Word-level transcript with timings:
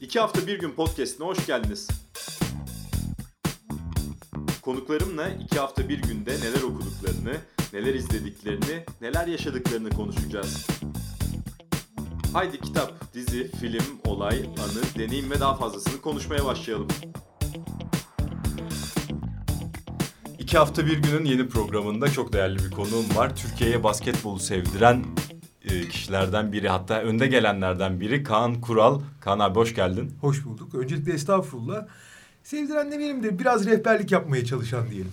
İki 0.00 0.20
hafta 0.20 0.46
bir 0.46 0.58
gün 0.58 0.70
podcastine 0.70 1.26
hoş 1.26 1.46
geldiniz. 1.46 1.88
Konuklarımla 4.62 5.28
iki 5.28 5.58
hafta 5.58 5.88
bir 5.88 6.02
günde 6.02 6.30
neler 6.30 6.62
okuduklarını, 6.62 7.36
neler 7.72 7.94
izlediklerini, 7.94 8.84
neler 9.00 9.26
yaşadıklarını 9.26 9.90
konuşacağız. 9.90 10.66
Haydi 12.32 12.60
kitap, 12.60 13.14
dizi, 13.14 13.50
film, 13.50 13.84
olay, 14.04 14.38
anı, 14.38 14.98
deneyim 14.98 15.30
ve 15.30 15.40
daha 15.40 15.56
fazlasını 15.56 16.00
konuşmaya 16.00 16.44
başlayalım. 16.44 16.88
İki 20.38 20.58
hafta 20.58 20.86
bir 20.86 20.98
günün 20.98 21.24
yeni 21.24 21.48
programında 21.48 22.12
çok 22.12 22.32
değerli 22.32 22.58
bir 22.58 22.70
konuğum 22.70 23.16
var. 23.16 23.36
Türkiye'ye 23.36 23.84
basketbolu 23.84 24.38
sevdiren 24.38 25.04
e, 25.72 25.88
kişilerden 25.88 26.52
biri 26.52 26.68
hatta 26.68 27.00
önde 27.00 27.26
gelenlerden 27.26 28.00
biri 28.00 28.22
Kaan 28.22 28.60
Kural. 28.60 29.00
Kaan 29.20 29.38
abi 29.38 29.54
hoş 29.54 29.74
geldin. 29.74 30.12
Hoş 30.20 30.44
bulduk. 30.44 30.74
Öncelikle 30.74 31.12
estağfurullah. 31.12 31.86
Sevdiren 32.42 32.92
demeyelim 32.92 33.22
de 33.22 33.38
biraz 33.38 33.66
rehberlik 33.66 34.12
yapmaya 34.12 34.44
çalışan 34.44 34.90
diyelim. 34.90 35.12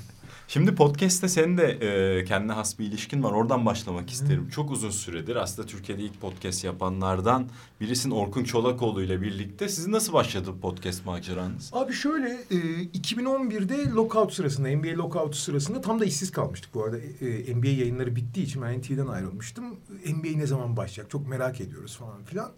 Şimdi 0.50 0.76
podcast'te 0.76 1.28
senin 1.28 1.58
de 1.58 1.66
e, 1.66 2.26
kendine 2.26 2.52
has 2.52 2.80
bir 2.80 2.86
ilişkin 2.86 3.24
var. 3.24 3.32
Oradan 3.32 3.66
başlamak 3.66 4.10
isterim. 4.10 4.46
Hı. 4.46 4.52
Çok 4.52 4.72
uzun 4.72 4.90
süredir 4.90 5.36
aslında 5.36 5.68
Türkiye'de 5.68 6.02
ilk 6.02 6.22
podcast 6.22 6.64
yapanlardan 6.64 7.50
birisin 7.82 8.12
Orkun 8.12 8.44
Çolakoğlu 8.44 9.04
ile 9.04 9.22
birlikte. 9.22 9.70
Sizin 9.70 9.92
nasıl 9.92 10.14
başladı 10.14 10.52
podcast 10.62 11.06
maceranız? 11.06 11.70
Abi 11.74 11.94
şöyle 11.94 12.30
e, 12.30 12.56
2011'de 12.84 13.90
lockout 13.90 14.34
sırasında 14.34 14.70
NBA 14.70 15.04
lockout 15.04 15.36
sırasında 15.36 15.82
tam 15.82 16.00
da 16.00 16.06
işsiz 16.06 16.32
kalmıştık 16.32 16.74
bu 16.74 16.84
arada. 16.84 16.98
E, 16.98 17.56
NBA 17.56 17.68
yayınları 17.68 18.16
bittiği 18.16 18.46
için 18.46 18.62
ben 18.62 18.80
NTV'den 18.80 19.08
ayrılmıştım. 19.08 19.66
NBA 20.06 20.38
ne 20.38 20.48
zaman 20.48 20.78
başlayacak 20.78 21.12
çok 21.12 21.28
merak 21.28 21.62
ediyoruz 21.62 21.98
falan 21.98 22.24
filan. 22.26 22.52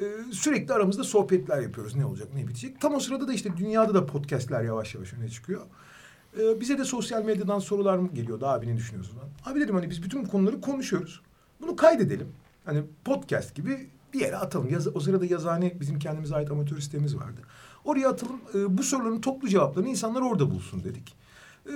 Ee, 0.00 0.04
sürekli 0.32 0.74
aramızda 0.74 1.04
sohbetler 1.04 1.62
yapıyoruz. 1.62 1.94
Ne 1.94 2.04
olacak, 2.04 2.28
ne 2.34 2.48
bitecek. 2.48 2.80
Tam 2.80 2.94
o 2.94 3.00
sırada 3.00 3.28
da 3.28 3.32
işte 3.32 3.56
dünyada 3.56 3.94
da 3.94 4.06
podcastler 4.06 4.62
yavaş 4.62 4.94
yavaş 4.94 5.14
öne 5.14 5.28
çıkıyor. 5.28 5.62
Ee, 6.40 6.60
bize 6.60 6.78
de 6.78 6.84
sosyal 6.84 7.24
medyadan 7.24 7.58
sorular 7.58 7.98
mı 7.98 8.08
geliyordu. 8.14 8.46
Abi 8.46 8.68
ne 8.68 8.76
düşünüyorsun? 8.76 9.18
Abi 9.46 9.60
dedim 9.60 9.74
hani 9.74 9.90
biz 9.90 10.02
bütün 10.02 10.26
bu 10.26 10.30
konuları 10.30 10.60
konuşuyoruz. 10.60 11.20
Bunu 11.60 11.76
kaydedelim. 11.76 12.28
Hani 12.64 12.82
podcast 13.04 13.54
gibi 13.54 13.90
bir 14.14 14.20
yere 14.20 14.36
atalım. 14.36 14.68
Yaz, 14.68 14.96
o 14.96 15.00
sırada 15.00 15.26
yazıhane 15.26 15.80
bizim 15.80 15.98
kendimize 15.98 16.34
ait 16.34 16.50
amatör 16.50 16.78
sitemiz 16.78 17.16
vardı. 17.16 17.40
Oraya 17.84 18.08
atalım. 18.08 18.40
E, 18.54 18.78
bu 18.78 18.82
soruların 18.82 19.20
toplu 19.20 19.48
cevaplarını 19.48 19.88
insanlar 19.88 20.20
orada 20.20 20.50
bulsun 20.50 20.84
dedik. 20.84 21.16
E, 21.66 21.72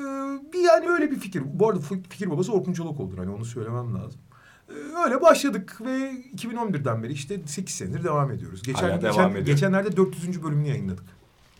bir 0.52 0.64
yani 0.64 0.88
öyle 0.88 1.10
bir 1.10 1.18
fikir. 1.18 1.42
Bu 1.44 1.68
arada 1.68 1.80
fikir 2.10 2.30
babası 2.30 2.52
Orkun 2.52 2.72
Çolakoğlu'dur. 2.72 3.18
Hani 3.18 3.30
onu 3.30 3.44
söylemem 3.44 3.94
lazım. 3.94 4.20
E, 4.68 4.74
öyle 5.04 5.20
başladık 5.20 5.78
ve 5.80 6.12
2011'den 6.36 7.02
beri 7.02 7.12
işte 7.12 7.40
8 7.46 7.74
senedir 7.74 8.04
devam 8.04 8.30
ediyoruz. 8.30 8.62
Geçen, 8.62 8.82
Hala 8.82 8.96
geçen, 8.96 9.14
devam 9.14 9.30
ediyor. 9.30 9.46
Geçenlerde 9.46 9.96
400. 9.96 10.42
bölümünü 10.42 10.68
yayınladık. 10.68 11.04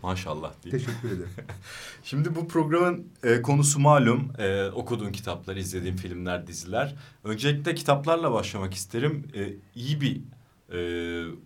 Maşallah 0.03 0.53
diye. 0.63 0.73
Teşekkür 0.73 1.09
ederim. 1.09 1.31
Şimdi 2.05 2.35
bu 2.35 2.49
programın 2.49 3.07
e, 3.23 3.43
konusu 3.43 3.81
malum. 3.81 4.33
E, 4.39 4.67
okuduğun 4.67 5.13
kitaplar, 5.13 5.57
izlediğin 5.57 5.97
filmler, 5.97 6.47
diziler. 6.47 6.95
Öncelikle 7.25 7.75
kitaplarla 7.75 8.33
başlamak 8.33 8.75
isterim. 8.75 9.27
E, 9.35 9.53
iyi 9.75 10.01
bir 10.01 10.21
e, 10.73 10.81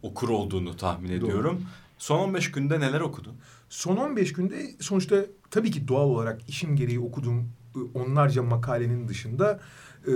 okur 0.03 0.29
olduğunu 0.29 0.77
tahmin 0.77 1.09
Doğru. 1.09 1.17
ediyorum. 1.17 1.63
Son 1.99 2.19
15 2.19 2.53
günde 2.53 2.81
neler 2.81 3.01
okudun? 3.01 3.35
Son 3.69 3.97
15 3.97 4.33
günde 4.33 4.71
sonuçta 4.81 5.17
tabii 5.51 5.71
ki 5.71 5.89
doğal 5.89 6.09
olarak 6.09 6.49
işim 6.49 6.77
gereği 6.77 7.01
okuduğum 7.01 7.49
e, 7.77 7.79
onlarca 7.99 8.43
makalenin 8.43 9.09
dışında... 9.09 9.61
E, 10.07 10.13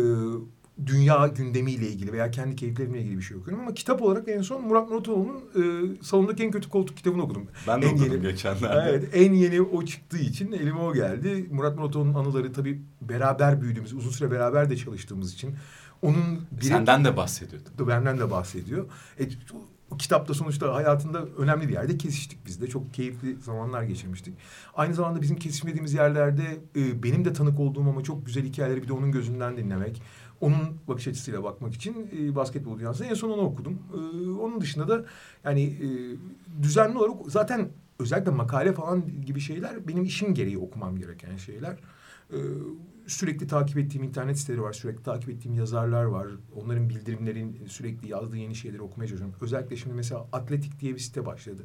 dünya 0.87 1.27
gündemiyle 1.27 1.89
ilgili 1.89 2.12
veya 2.12 2.31
kendi 2.31 2.56
keyiflerimle 2.56 3.00
ilgili 3.00 3.17
bir 3.17 3.23
şey 3.23 3.37
okuyorum. 3.37 3.62
Ama 3.62 3.75
kitap 3.75 4.03
olarak 4.03 4.28
en 4.28 4.43
son 4.43 4.62
Murat 4.62 4.91
Muratoğlu'nun 4.91 5.37
e, 5.37 6.03
salondaki 6.03 6.45
en 6.45 6.50
kötü 6.50 6.69
koltuk 6.69 6.97
kitabını 6.97 7.23
okudum. 7.23 7.49
Ben 7.69 7.83
de 7.83 7.87
en 7.87 7.95
okudum 7.95 8.12
yeni, 8.12 8.23
geçenlerde. 8.23 8.91
Evet 8.91 9.09
en 9.12 9.33
yeni 9.33 9.62
o 9.62 9.84
çıktığı 9.84 10.19
için 10.19 10.53
elime 10.53 10.81
o 10.81 10.95
geldi. 10.95 11.47
Murat 11.50 11.78
Muratoğlu'nun 11.78 12.15
anıları 12.15 12.53
tabii 12.53 12.83
beraber 13.00 13.62
büyüdüğümüz, 13.62 13.93
uzun 13.93 14.11
süre 14.11 14.31
beraber 14.31 14.71
de 14.71 14.77
çalıştığımız 14.77 15.34
için. 15.34 15.55
Onun 16.03 16.41
biri, 16.50 16.65
Senden 16.65 17.05
de 17.05 17.17
bahsediyordu. 17.17 17.89
Benden 17.89 18.19
de 18.19 18.31
bahsediyor. 18.31 18.87
E, 19.21 19.29
o 19.91 19.97
kitapta 19.97 20.34
sonuçta 20.34 20.75
hayatında 20.75 21.27
önemli 21.39 21.69
bir 21.69 21.73
yerde 21.73 21.99
kesiştik 21.99 22.47
biz 22.47 22.61
de. 22.61 22.67
Çok 22.67 22.95
keyifli 22.95 23.37
zamanlar 23.37 23.83
geçirmiştik. 23.83 24.34
Aynı 24.75 24.95
zamanda 24.95 25.23
bizim 25.23 25.37
kesişmediğimiz 25.37 25.95
yerlerde 25.95 26.61
e, 26.77 27.03
benim 27.03 27.25
de 27.25 27.33
tanık 27.33 27.61
olduğum 27.61 27.81
ama 27.81 28.03
çok 28.03 28.27
güzel 28.27 28.45
hikayeleri 28.45 28.83
bir 28.83 28.89
de 28.89 28.93
onun 28.93 29.12
gözünden 29.12 29.56
dinlemek 29.56 30.03
onun 30.41 30.59
bakış 30.89 31.09
açısıyla 31.09 31.45
bakmak 31.45 31.75
için 31.75 32.11
e, 32.19 32.35
basketbol 32.35 32.79
dünyasında 32.79 33.09
en 33.09 33.15
son 33.15 33.31
onu 33.31 33.41
okudum. 33.41 33.79
E, 33.95 34.31
onun 34.31 34.61
dışında 34.61 34.89
da 34.89 35.05
yani 35.45 35.63
e, 35.63 35.89
düzenli 36.63 36.99
olarak 36.99 37.17
zaten 37.27 37.69
özellikle 37.99 38.31
makale 38.31 38.73
falan 38.73 39.05
gibi 39.27 39.41
şeyler 39.41 39.89
benim 39.89 40.05
işim 40.05 40.35
gereği 40.35 40.59
okumam 40.59 40.97
gereken 40.97 41.37
şeyler. 41.37 41.79
E, 42.33 42.39
sürekli 43.07 43.47
takip 43.47 43.79
ettiğim 43.79 44.05
internet 44.05 44.39
siteleri 44.39 44.63
var, 44.63 44.73
sürekli 44.73 45.03
takip 45.03 45.31
ettiğim 45.31 45.55
yazarlar 45.55 46.05
var. 46.05 46.27
Onların 46.57 46.89
bildirimlerin 46.89 47.67
sürekli 47.69 48.09
yazdığı 48.09 48.37
yeni 48.37 48.55
şeyleri 48.55 48.83
okumaya 48.83 49.09
çalışıyorum. 49.09 49.37
Özellikle 49.41 49.77
şimdi 49.77 49.95
mesela 49.95 50.27
Atletik 50.33 50.81
diye 50.81 50.95
bir 50.95 50.99
site 50.99 51.27
başladı. 51.27 51.63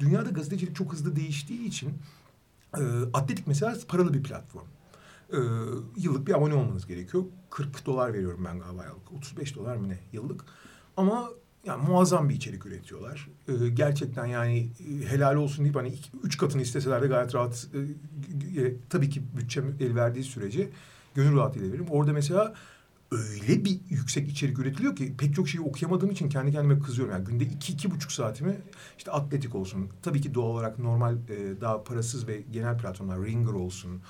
Dünyada 0.00 0.30
gazetecilik 0.30 0.76
çok 0.76 0.92
hızlı 0.92 1.16
değiştiği 1.16 1.64
için 1.64 1.92
e, 2.78 2.82
Atletik 3.12 3.46
mesela 3.46 3.76
paralı 3.88 4.14
bir 4.14 4.22
platform 4.22 4.66
e, 5.32 5.38
yıllık 5.96 6.26
bir 6.26 6.34
abone 6.34 6.54
olmanız 6.54 6.86
gerekiyor. 6.86 7.24
40 7.50 7.86
dolar 7.86 8.14
veriyorum 8.14 8.44
ben 8.44 8.58
galiba 8.58 8.84
yıllık. 8.84 9.12
35 9.12 9.56
dolar 9.56 9.76
mı 9.76 9.88
ne 9.88 9.98
yıllık. 10.12 10.44
Ama 10.96 11.30
yani 11.66 11.88
muazzam 11.88 12.28
bir 12.28 12.34
içerik 12.34 12.66
üretiyorlar. 12.66 13.28
Ee, 13.48 13.68
gerçekten 13.68 14.26
yani 14.26 14.58
e, 14.58 15.06
helal 15.06 15.34
olsun 15.34 15.64
deyip 15.64 15.76
hani 15.76 15.88
iki, 15.88 16.10
üç 16.22 16.38
katını 16.38 16.62
isteseler 16.62 17.02
de 17.02 17.06
gayet 17.06 17.34
rahat 17.34 17.68
e, 17.74 17.78
e, 18.62 18.74
tabii 18.90 19.10
ki 19.10 19.22
bütçem 19.36 19.74
el 19.80 19.94
verdiği 19.94 20.24
sürece 20.24 20.68
gönül 21.14 21.36
rahatlığıyla 21.36 21.68
veririm. 21.68 21.86
Orada 21.90 22.12
mesela 22.12 22.54
öyle 23.10 23.64
bir 23.64 23.80
yüksek 23.88 24.28
içerik 24.28 24.58
üretiliyor 24.58 24.96
ki 24.96 25.16
pek 25.18 25.34
çok 25.34 25.48
şeyi 25.48 25.64
okuyamadığım 25.64 26.10
için 26.10 26.28
kendi 26.28 26.52
kendime 26.52 26.78
kızıyorum. 26.78 27.14
Yani 27.14 27.24
günde 27.24 27.44
iki, 27.44 27.72
iki 27.72 27.90
buçuk 27.90 28.12
saatimi 28.12 28.56
işte 28.98 29.10
atletik 29.10 29.54
olsun. 29.54 29.88
Tabii 30.02 30.20
ki 30.20 30.34
doğal 30.34 30.46
olarak 30.46 30.78
normal 30.78 31.14
e, 31.14 31.60
daha 31.60 31.84
parasız 31.84 32.28
ve 32.28 32.40
genel 32.50 32.78
platformlar 32.78 33.24
Ringer 33.24 33.52
olsun. 33.52 34.00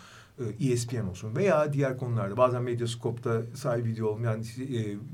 ESPN 0.60 0.96
e 0.96 1.02
olsun 1.02 1.36
veya 1.36 1.72
diğer 1.72 1.98
konularda 1.98 2.36
bazen 2.36 2.62
Medyascope'da 2.62 3.42
sahibi 3.54 3.88
video 3.88 4.08
olmayan 4.08 4.40
e, 4.40 4.44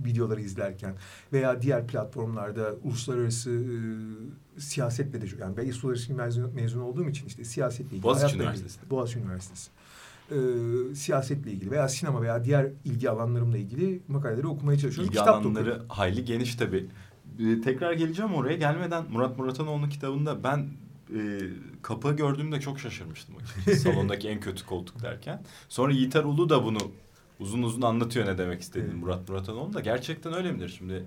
videoları 0.06 0.40
izlerken 0.40 0.94
veya 1.32 1.62
diğer 1.62 1.86
platformlarda 1.86 2.74
uluslararası 2.84 3.50
e, 3.50 4.60
siyasetle 4.60 5.20
de 5.20 5.26
yani 5.40 5.56
ben 5.56 5.64
uluslararası 5.64 6.14
mezun, 6.14 6.54
mezun 6.54 6.80
olduğum 6.80 7.08
için 7.08 7.26
işte 7.26 7.44
siyasetle 7.44 7.84
ilgili. 7.86 8.02
Boğaziçi 8.02 8.36
Üniversitesi. 8.36 8.76
Ilgili, 8.76 8.90
Boğaziçi 8.90 9.18
Üniversitesi. 9.18 9.70
E, 10.30 10.36
siyasetle 10.94 11.52
ilgili 11.52 11.70
veya 11.70 11.88
sinema 11.88 12.22
veya 12.22 12.44
diğer 12.44 12.66
ilgi 12.84 13.10
alanlarımla 13.10 13.58
ilgili 13.58 14.00
makaleleri 14.08 14.46
okumaya 14.46 14.78
çalışıyorum. 14.78 15.12
İlgi 15.12 15.18
Kitap 15.18 15.46
alanları 15.46 15.82
hayli 15.88 16.24
geniş 16.24 16.54
tabii. 16.54 16.88
Ee, 17.38 17.60
tekrar 17.60 17.92
geleceğim 17.92 18.34
oraya. 18.34 18.56
Gelmeden 18.56 19.04
Murat 19.10 19.38
Muratanoğlu'nun 19.38 19.88
kitabında 19.88 20.44
ben 20.44 20.68
e, 21.14 21.20
kapı 21.82 22.12
gördüğümde 22.12 22.60
çok 22.60 22.80
şaşırmıştım. 22.80 23.34
Salondaki 23.76 24.28
en 24.28 24.40
kötü 24.40 24.66
koltuk 24.66 25.02
derken. 25.02 25.42
Sonra 25.68 25.92
Yiğiter 25.92 26.24
Ulu 26.24 26.48
da 26.48 26.64
bunu 26.64 26.78
uzun 27.40 27.62
uzun 27.62 27.82
anlatıyor 27.82 28.26
ne 28.26 28.38
demek 28.38 28.60
istediğini 28.60 28.94
Murat 28.94 29.28
Muratanoğlu 29.28 29.74
da. 29.74 29.80
Gerçekten 29.80 30.34
öyle 30.34 30.52
midir? 30.52 30.74
Şimdi 30.78 31.06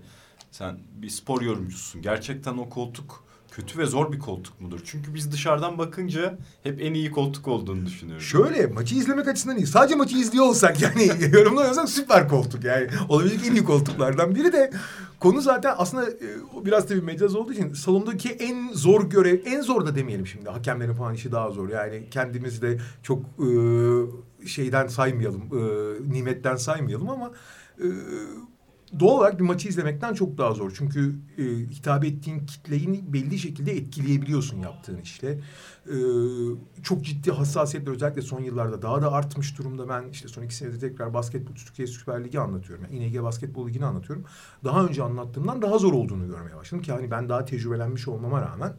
sen 0.51 0.79
bir 0.95 1.09
spor 1.09 1.41
yorumcusun. 1.41 2.01
Gerçekten 2.01 2.57
o 2.57 2.69
koltuk 2.69 3.23
kötü 3.55 3.79
ve 3.79 3.85
zor 3.85 4.11
bir 4.11 4.19
koltuk 4.19 4.61
mudur? 4.61 4.79
Çünkü 4.85 5.13
biz 5.13 5.31
dışarıdan 5.31 5.77
bakınca 5.77 6.37
hep 6.63 6.81
en 6.81 6.93
iyi 6.93 7.11
koltuk 7.11 7.47
olduğunu 7.47 7.85
düşünüyoruz. 7.85 8.25
Şöyle 8.25 8.67
maçı 8.67 8.95
izlemek 8.95 9.27
açısından 9.27 9.57
iyi. 9.57 9.67
Sadece 9.67 9.95
maçı 9.95 10.17
izliyor 10.17 10.45
olsak 10.45 10.81
yani 10.81 11.11
yorumlamıyorsak 11.33 11.89
süper 11.89 12.29
koltuk 12.29 12.63
yani. 12.63 12.87
Olabilecek 13.09 13.47
en 13.47 13.55
iyi 13.55 13.63
koltuklardan 13.63 14.35
biri 14.35 14.53
de 14.53 14.71
konu 15.19 15.41
zaten 15.41 15.75
aslında 15.77 16.09
e, 16.09 16.65
biraz 16.65 16.87
tabii 16.87 17.01
mecaz 17.01 17.35
olduğu 17.35 17.53
için 17.53 17.73
salondaki 17.73 18.29
en 18.29 18.73
zor 18.73 19.09
görev, 19.09 19.39
en 19.45 19.61
zor 19.61 19.85
da 19.85 19.95
demeyelim 19.95 20.27
şimdi. 20.27 20.49
Hakemlerin 20.49 20.93
falan 20.93 21.13
işi 21.13 21.31
daha 21.31 21.51
zor. 21.51 21.69
Yani 21.69 22.03
kendimizi 22.11 22.61
de 22.61 22.79
çok 23.03 23.19
e, 23.19 24.47
şeyden 24.47 24.87
saymayalım, 24.87 25.41
e, 25.41 25.61
nimetten 26.13 26.55
saymayalım 26.55 27.09
ama... 27.09 27.31
doğal 28.99 29.17
olarak 29.17 29.39
bir 29.39 29.43
maçı 29.43 29.67
izlemekten 29.67 30.13
çok 30.13 30.37
daha 30.37 30.53
zor. 30.53 30.73
Çünkü 30.77 31.15
e, 31.37 31.43
hitap 31.43 32.05
ettiğin 32.05 32.45
kitleyi 32.45 33.13
belli 33.13 33.39
şekilde 33.39 33.71
etkileyebiliyorsun 33.71 34.57
yaptığın 34.57 35.01
işte. 35.01 35.39
E, 35.87 35.95
çok 36.83 37.05
ciddi 37.05 37.31
hassasiyetler 37.31 37.91
özellikle 37.91 38.21
son 38.21 38.41
yıllarda 38.41 38.81
daha 38.81 39.01
da 39.01 39.11
artmış 39.11 39.57
durumda. 39.57 39.89
Ben 39.89 40.09
işte 40.09 40.27
son 40.27 40.43
iki 40.43 40.55
senedir 40.55 40.79
tekrar 40.79 41.13
basketbol 41.13 41.55
Türkiye 41.55 41.87
Süper 41.87 42.23
Ligi 42.23 42.39
anlatıyorum. 42.39 42.85
Yani 42.85 43.05
İNG 43.05 43.23
Basketbol 43.23 43.67
Ligi'ni 43.67 43.85
anlatıyorum. 43.85 44.25
Daha 44.63 44.85
önce 44.85 45.03
anlattığımdan 45.03 45.61
daha 45.61 45.77
zor 45.77 45.93
olduğunu 45.93 46.27
görmeye 46.27 46.55
başladım 46.55 46.83
ki 46.83 46.91
hani 46.91 47.11
ben 47.11 47.29
daha 47.29 47.45
tecrübelenmiş 47.45 48.07
olmama 48.07 48.41
rağmen 48.41 48.73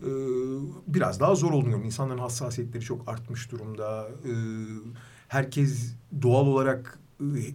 e, 0.00 0.08
biraz 0.86 1.20
daha 1.20 1.34
zor 1.34 1.48
olduğunu 1.48 1.62
görüyorum. 1.62 1.84
İnsanların 1.84 2.18
hassasiyetleri 2.18 2.84
çok 2.84 3.08
artmış 3.08 3.52
durumda. 3.52 4.08
E, 4.24 4.32
herkes 5.28 5.94
doğal 6.22 6.46
olarak 6.46 6.98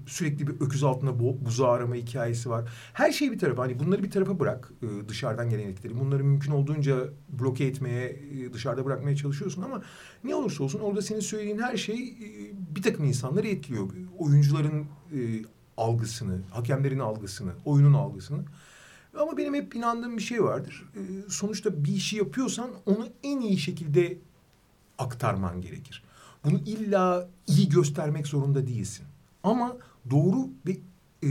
sürekli 0.08 0.48
bir 0.48 0.54
öküz 0.62 0.84
altında 0.84 1.20
buzu 1.46 1.66
arama 1.66 1.96
hikayesi 1.96 2.50
var. 2.50 2.70
Her 2.94 3.12
şey 3.12 3.32
bir 3.32 3.40
tarafa 3.40 3.64
hani 3.64 3.80
bunları 3.80 4.04
bir 4.04 4.12
tarafa 4.12 4.40
bırak 4.40 4.72
e, 4.82 5.10
dışarıdan 5.10 5.50
gelen 5.50 5.68
etkileri. 5.68 6.00
Bunları 6.00 6.24
mümkün 6.24 6.52
olduğunca 6.52 7.10
bloke 7.30 7.66
etmeye, 7.66 8.10
e, 8.10 8.54
dışarıda 8.54 8.86
bırakmaya 8.86 9.16
çalışıyorsun 9.16 9.62
ama 9.62 9.82
ne 10.24 10.36
olursa 10.36 10.64
olsun 10.64 10.80
orada 10.80 11.02
senin 11.02 11.20
söylediğin 11.20 11.60
her 11.60 11.78
şey 11.78 12.10
e, 12.10 12.52
bir 12.76 12.82
takım 12.82 13.06
insanları 13.06 13.48
etkiliyor. 13.48 13.90
Oyuncuların 14.18 14.86
algısını, 15.78 16.40
hakemlerin 16.52 17.00
algısını, 17.00 17.52
oyunun 17.66 17.94
algısını. 17.94 18.44
Ama 19.20 19.38
benim 19.38 19.54
hep 19.54 19.76
inandığım 19.76 20.18
bir 20.18 20.22
şey 20.22 20.44
vardır. 20.44 20.86
sonuçta 21.30 21.84
bir 21.84 21.94
işi 21.94 22.18
yapıyorsan 22.18 22.70
onu 22.86 23.08
en 23.24 23.42
iyi 23.42 23.58
şekilde 23.58 24.18
aktarman 24.98 25.62
gerekir. 25.62 26.04
Bunu 26.46 26.58
illa 26.58 27.30
iyi 27.48 27.70
göstermek 27.70 28.28
zorunda 28.28 28.68
değilsin. 28.68 29.06
Ama 29.44 29.78
doğru 30.12 30.50
bir 30.66 30.80
e, 31.24 31.30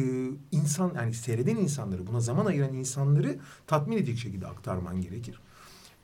insan 0.52 0.92
yani 0.96 1.14
seyreden 1.14 1.56
insanları 1.56 2.06
buna 2.06 2.20
zaman 2.20 2.46
ayıran 2.46 2.74
insanları 2.74 3.38
tatmin 3.66 3.96
edecek 3.96 4.18
şekilde 4.18 4.46
aktarman 4.46 5.00
gerekir. 5.00 5.40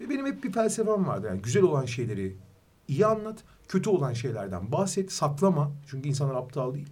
Ve 0.01 0.11
benim 0.11 0.27
hep 0.27 0.45
bir 0.45 0.53
felsefem 0.53 1.07
vardı. 1.07 1.27
Yani 1.27 1.43
güzel 1.43 1.63
olan 1.63 1.85
şeyleri 1.85 2.37
iyi 2.89 3.07
anlat, 3.07 3.45
kötü 3.69 3.91
olan 3.91 4.13
şeylerden 4.13 4.73
bahset, 4.73 5.13
saklama. 5.13 5.73
Çünkü 5.87 6.09
insanlar 6.09 6.35
aptal 6.35 6.75
değil. 6.75 6.89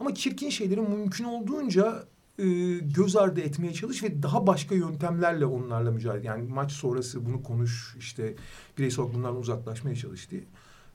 Ama 0.00 0.14
çirkin 0.14 0.50
şeyleri 0.50 0.80
mümkün 0.80 1.24
olduğunca 1.24 2.04
e, 2.38 2.44
göz 2.78 3.16
ardı 3.16 3.40
etmeye 3.40 3.72
çalış 3.72 4.02
ve 4.02 4.22
daha 4.22 4.46
başka 4.46 4.74
yöntemlerle 4.74 5.46
onlarla 5.46 5.90
mücadele. 5.90 6.26
Yani 6.26 6.48
maç 6.48 6.72
sonrası 6.72 7.26
bunu 7.26 7.42
konuş, 7.42 7.96
işte 7.98 8.34
bireysel 8.78 9.14
bunlardan 9.14 9.40
uzaklaşmaya 9.40 9.96
çalış 9.96 10.30
diye. 10.30 10.42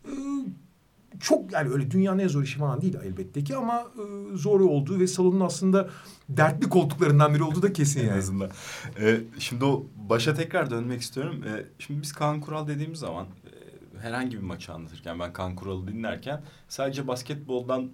E, 0.06 0.12
çok 1.20 1.52
yani 1.52 1.70
öyle 1.70 1.92
dünyanın 1.92 2.20
en 2.20 2.28
zor 2.28 2.44
işi 2.44 2.60
falan 2.60 2.82
değil 2.82 2.96
elbette 3.04 3.44
ki 3.44 3.56
ama 3.56 3.80
e, 3.80 4.38
zor 4.38 4.60
olduğu 4.60 5.00
ve 5.00 5.08
salonun 5.08 5.40
aslında 5.40 5.90
dertli 6.30 6.70
koltuklarından 6.70 7.34
biri 7.34 7.44
olduğu 7.44 7.62
da 7.62 7.74
kesin 7.74 8.00
yani. 8.00 8.10
en 8.12 8.18
azından. 8.18 8.50
Ee, 9.00 9.22
şimdi 9.40 9.66
o 9.66 9.86
başa 9.96 10.34
tekrar 10.34 10.70
dönmek 10.70 11.02
istiyorum. 11.02 11.44
Ee, 11.48 11.66
şimdi 11.80 12.02
biz 12.02 12.14
Kaan 12.14 12.42
Kural 12.42 12.68
dediğimiz 12.68 13.00
zaman 13.00 13.26
e, 13.26 14.00
herhangi 14.00 14.38
bir 14.38 14.44
maçı 14.44 14.74
anlatırken 14.74 15.20
ben 15.20 15.34
Kaan 15.34 15.56
Kural'ı 15.56 15.88
dinlerken 15.88 16.42
sadece 16.68 17.08
basketboldan 17.08 17.92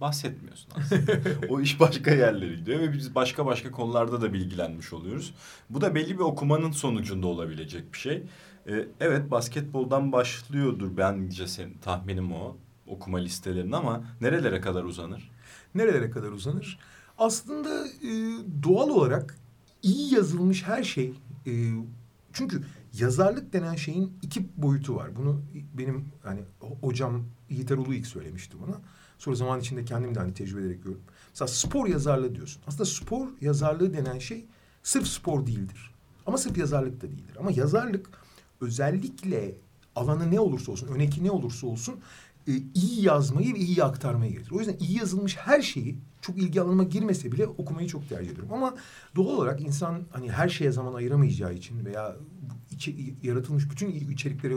bahsetmiyorsun 0.00 0.70
aslında. 0.76 1.12
o 1.48 1.60
iş 1.60 1.80
başka 1.80 2.10
yerlere 2.10 2.54
gidiyor 2.54 2.80
ve 2.80 2.92
biz 2.92 3.14
başka 3.14 3.46
başka 3.46 3.70
konularda 3.70 4.22
da 4.22 4.32
bilgilenmiş 4.32 4.92
oluyoruz. 4.92 5.34
Bu 5.70 5.80
da 5.80 5.94
belli 5.94 6.14
bir 6.14 6.24
okumanın 6.24 6.70
sonucunda 6.70 7.26
olabilecek 7.26 7.92
bir 7.92 7.98
şey. 7.98 8.22
Ee, 8.66 8.86
evet 9.00 9.30
basketboldan 9.30 10.12
başlıyordur 10.12 10.96
bence 10.96 11.46
senin 11.46 11.74
tahminim 11.74 12.32
o 12.32 12.56
okuma 12.86 13.18
listelerinin 13.18 13.72
ama 13.72 14.04
nerelere 14.20 14.60
kadar 14.60 14.84
uzanır? 14.84 15.30
Nerelere 15.74 16.10
kadar 16.10 16.30
uzanır? 16.30 16.78
Aslında 17.18 17.86
e, 17.86 18.10
doğal 18.62 18.88
olarak 18.88 19.38
iyi 19.82 20.14
yazılmış 20.14 20.62
her 20.62 20.82
şey 20.82 21.14
e, 21.46 21.52
çünkü 22.32 22.62
yazarlık 22.92 23.52
denen 23.52 23.74
şeyin 23.74 24.12
iki 24.22 24.48
boyutu 24.56 24.96
var. 24.96 25.16
Bunu 25.16 25.42
benim 25.74 26.04
hani 26.22 26.40
hocam 26.80 27.24
Yiğit 27.50 27.70
Erolu 27.70 27.94
ilk 27.94 28.06
söylemişti 28.06 28.56
bana. 28.66 28.80
Sonra 29.18 29.36
zaman 29.36 29.60
içinde 29.60 29.84
kendim 29.84 30.14
de 30.14 30.18
hani 30.18 30.34
tecrübe 30.34 30.60
ederek 30.60 30.84
gördüm. 30.84 31.00
Mesela 31.28 31.48
spor 31.48 31.86
yazarlığı 31.86 32.34
diyorsun. 32.34 32.62
Aslında 32.66 32.84
spor 32.84 33.28
yazarlığı 33.40 33.94
denen 33.94 34.18
şey 34.18 34.46
sırf 34.82 35.06
spor 35.06 35.46
değildir. 35.46 35.94
Ama 36.26 36.38
sırf 36.38 36.58
yazarlık 36.58 37.02
da 37.02 37.10
değildir. 37.10 37.36
Ama 37.38 37.50
yazarlık 37.50 38.10
özellikle 38.60 39.54
alanı 39.96 40.30
ne 40.30 40.40
olursa 40.40 40.72
olsun, 40.72 40.88
öneki 40.88 41.24
ne 41.24 41.30
olursa 41.30 41.66
olsun 41.66 41.94
e, 42.48 42.52
iyi 42.74 43.04
yazmayı 43.04 43.54
ve 43.54 43.58
iyi 43.58 43.84
aktarmayı 43.84 44.32
getirir. 44.32 44.50
O 44.52 44.58
yüzden 44.58 44.76
iyi 44.80 44.98
yazılmış 44.98 45.36
her 45.36 45.62
şeyi 45.62 45.98
çok 46.20 46.38
ilgi 46.38 46.60
alanıma 46.60 46.84
girmese 46.84 47.32
bile 47.32 47.46
okumayı 47.46 47.88
çok 47.88 48.08
tercih 48.08 48.30
ediyorum. 48.30 48.52
Ama 48.52 48.74
doğal 49.16 49.36
olarak 49.36 49.60
insan 49.60 50.02
hani 50.10 50.32
her 50.32 50.48
şeye 50.48 50.72
zaman 50.72 50.94
ayıramayacağı 50.94 51.54
için 51.54 51.84
veya 51.84 52.16
içi, 52.74 53.16
yaratılmış 53.22 53.70
bütün 53.70 53.90
içeriklere 53.90 54.54
e, 54.54 54.56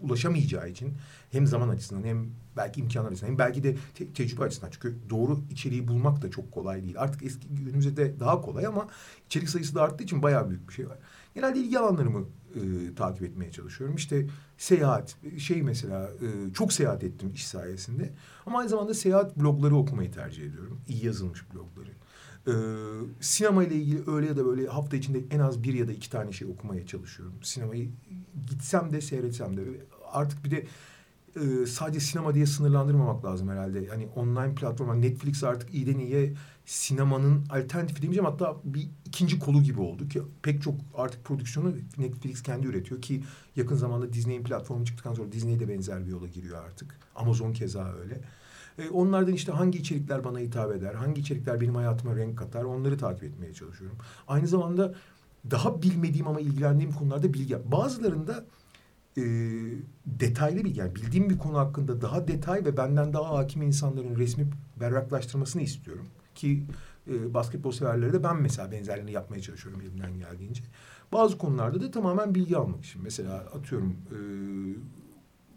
ulaşamayacağı 0.00 0.70
için 0.70 0.94
hem 1.30 1.46
zaman 1.46 1.68
açısından 1.68 2.04
hem 2.04 2.26
belki 2.56 2.80
imkanlar 2.80 3.10
açısından 3.10 3.30
hem 3.30 3.38
belki 3.38 3.62
de 3.62 3.76
te 3.94 4.12
tecrübe 4.12 4.44
açısından 4.44 4.70
çünkü 4.70 4.96
doğru 5.10 5.40
içeriği 5.50 5.88
bulmak 5.88 6.22
da 6.22 6.30
çok 6.30 6.52
kolay 6.52 6.82
değil. 6.82 6.94
Artık 6.98 7.22
eski 7.22 7.48
günümüzde 7.48 7.96
de 7.96 8.20
daha 8.20 8.40
kolay 8.40 8.66
ama 8.66 8.88
içerik 9.26 9.48
sayısı 9.48 9.74
da 9.74 9.82
arttığı 9.82 10.04
için 10.04 10.22
bayağı 10.22 10.50
büyük 10.50 10.68
bir 10.68 10.74
şey 10.74 10.88
var. 10.88 10.98
Genelde 11.34 11.58
ilgi 11.58 11.78
alanlarımı 11.78 12.24
e, 12.54 12.94
takip 12.94 13.22
etmeye 13.22 13.50
çalışıyorum. 13.50 13.96
İşte 13.96 14.26
seyahat, 14.58 15.16
şey 15.38 15.62
mesela 15.62 16.10
e, 16.10 16.52
çok 16.54 16.72
seyahat 16.72 17.04
ettim 17.04 17.32
iş 17.34 17.46
sayesinde. 17.46 18.12
Ama 18.46 18.58
aynı 18.58 18.68
zamanda 18.68 18.94
seyahat 18.94 19.36
blogları 19.36 19.76
okumayı 19.76 20.12
tercih 20.12 20.46
ediyorum. 20.46 20.80
İyi 20.88 21.06
yazılmış 21.06 21.54
blogları. 21.54 21.90
Ee, 22.48 22.52
sinema 23.20 23.64
ile 23.64 23.74
ilgili 23.74 24.10
öyle 24.10 24.26
ya 24.26 24.36
da 24.36 24.46
böyle 24.46 24.66
hafta 24.66 24.96
içinde 24.96 25.20
en 25.30 25.38
az 25.38 25.62
bir 25.62 25.74
ya 25.74 25.88
da 25.88 25.92
iki 25.92 26.10
tane 26.10 26.32
şey 26.32 26.48
okumaya 26.48 26.86
çalışıyorum. 26.86 27.34
Sinemayı 27.42 27.90
gitsem 28.50 28.92
de 28.92 29.00
seyretsem 29.00 29.56
de 29.56 29.62
artık 30.12 30.44
bir 30.44 30.50
de 30.50 30.66
e, 31.36 31.66
sadece 31.66 32.00
sinema 32.00 32.34
diye 32.34 32.46
sınırlandırmamak 32.46 33.24
lazım 33.24 33.48
herhalde. 33.48 33.86
Hani 33.86 34.06
online 34.06 34.54
platformlar 34.54 35.02
Netflix 35.02 35.44
artık 35.44 35.74
iyiden 35.74 35.98
iyiye 35.98 36.34
sinemanın 36.66 37.46
alternatifi 37.50 38.02
demeyeceğim 38.02 38.30
hatta 38.30 38.56
bir 38.64 38.88
ikinci 39.04 39.38
kolu 39.38 39.62
gibi 39.62 39.80
oldu 39.80 40.08
ki 40.08 40.22
pek 40.42 40.62
çok 40.62 40.74
artık 40.94 41.24
prodüksiyonu 41.24 41.74
Netflix 41.98 42.42
kendi 42.42 42.66
üretiyor 42.66 43.02
ki 43.02 43.22
yakın 43.56 43.76
zamanda 43.76 44.12
Disney'in 44.12 44.44
platformu 44.44 44.84
çıktıktan 44.84 45.14
sonra 45.14 45.32
Disney 45.32 45.60
de 45.60 45.68
benzer 45.68 46.06
bir 46.06 46.10
yola 46.10 46.26
giriyor 46.26 46.64
artık. 46.64 46.98
Amazon 47.14 47.52
keza 47.52 47.92
öyle. 47.94 48.20
E, 48.78 48.88
onlardan 48.88 49.32
işte 49.32 49.52
hangi 49.52 49.78
içerikler 49.78 50.24
bana 50.24 50.38
hitap 50.38 50.72
eder, 50.72 50.94
hangi 50.94 51.20
içerikler 51.20 51.60
benim 51.60 51.74
hayatıma 51.74 52.16
renk 52.16 52.38
katar 52.38 52.64
onları 52.64 52.98
takip 52.98 53.24
etmeye 53.24 53.54
çalışıyorum. 53.54 53.98
Aynı 54.28 54.46
zamanda 54.46 54.94
daha 55.50 55.82
bilmediğim 55.82 56.28
ama 56.28 56.40
ilgilendiğim 56.40 56.92
konularda 56.92 57.34
bilgi. 57.34 57.58
Bazılarında 57.72 58.44
e, 59.16 59.22
detaylı 60.06 60.64
bilgi 60.64 60.80
yani 60.80 60.94
bildiğim 60.94 61.30
bir 61.30 61.38
konu 61.38 61.58
hakkında 61.58 62.00
daha 62.00 62.28
detay 62.28 62.64
ve 62.64 62.76
benden 62.76 63.12
daha 63.12 63.38
hakim 63.38 63.62
insanların 63.62 64.16
resmi 64.16 64.46
berraklaştırmasını 64.80 65.62
istiyorum. 65.62 66.06
Ki 66.34 66.64
e, 67.10 67.34
basketbol 67.34 67.72
severleri 67.72 68.12
de 68.12 68.24
ben 68.24 68.42
mesela 68.42 68.72
benzerlerini 68.72 69.12
yapmaya 69.12 69.42
çalışıyorum 69.42 69.80
elimden 69.80 70.18
geldiğince. 70.18 70.62
Bazı 71.12 71.38
konularda 71.38 71.80
da 71.80 71.90
tamamen 71.90 72.34
bilgi 72.34 72.56
almak 72.56 72.84
için. 72.84 73.02
Mesela 73.02 73.34
atıyorum 73.34 73.96
e, 74.10 74.18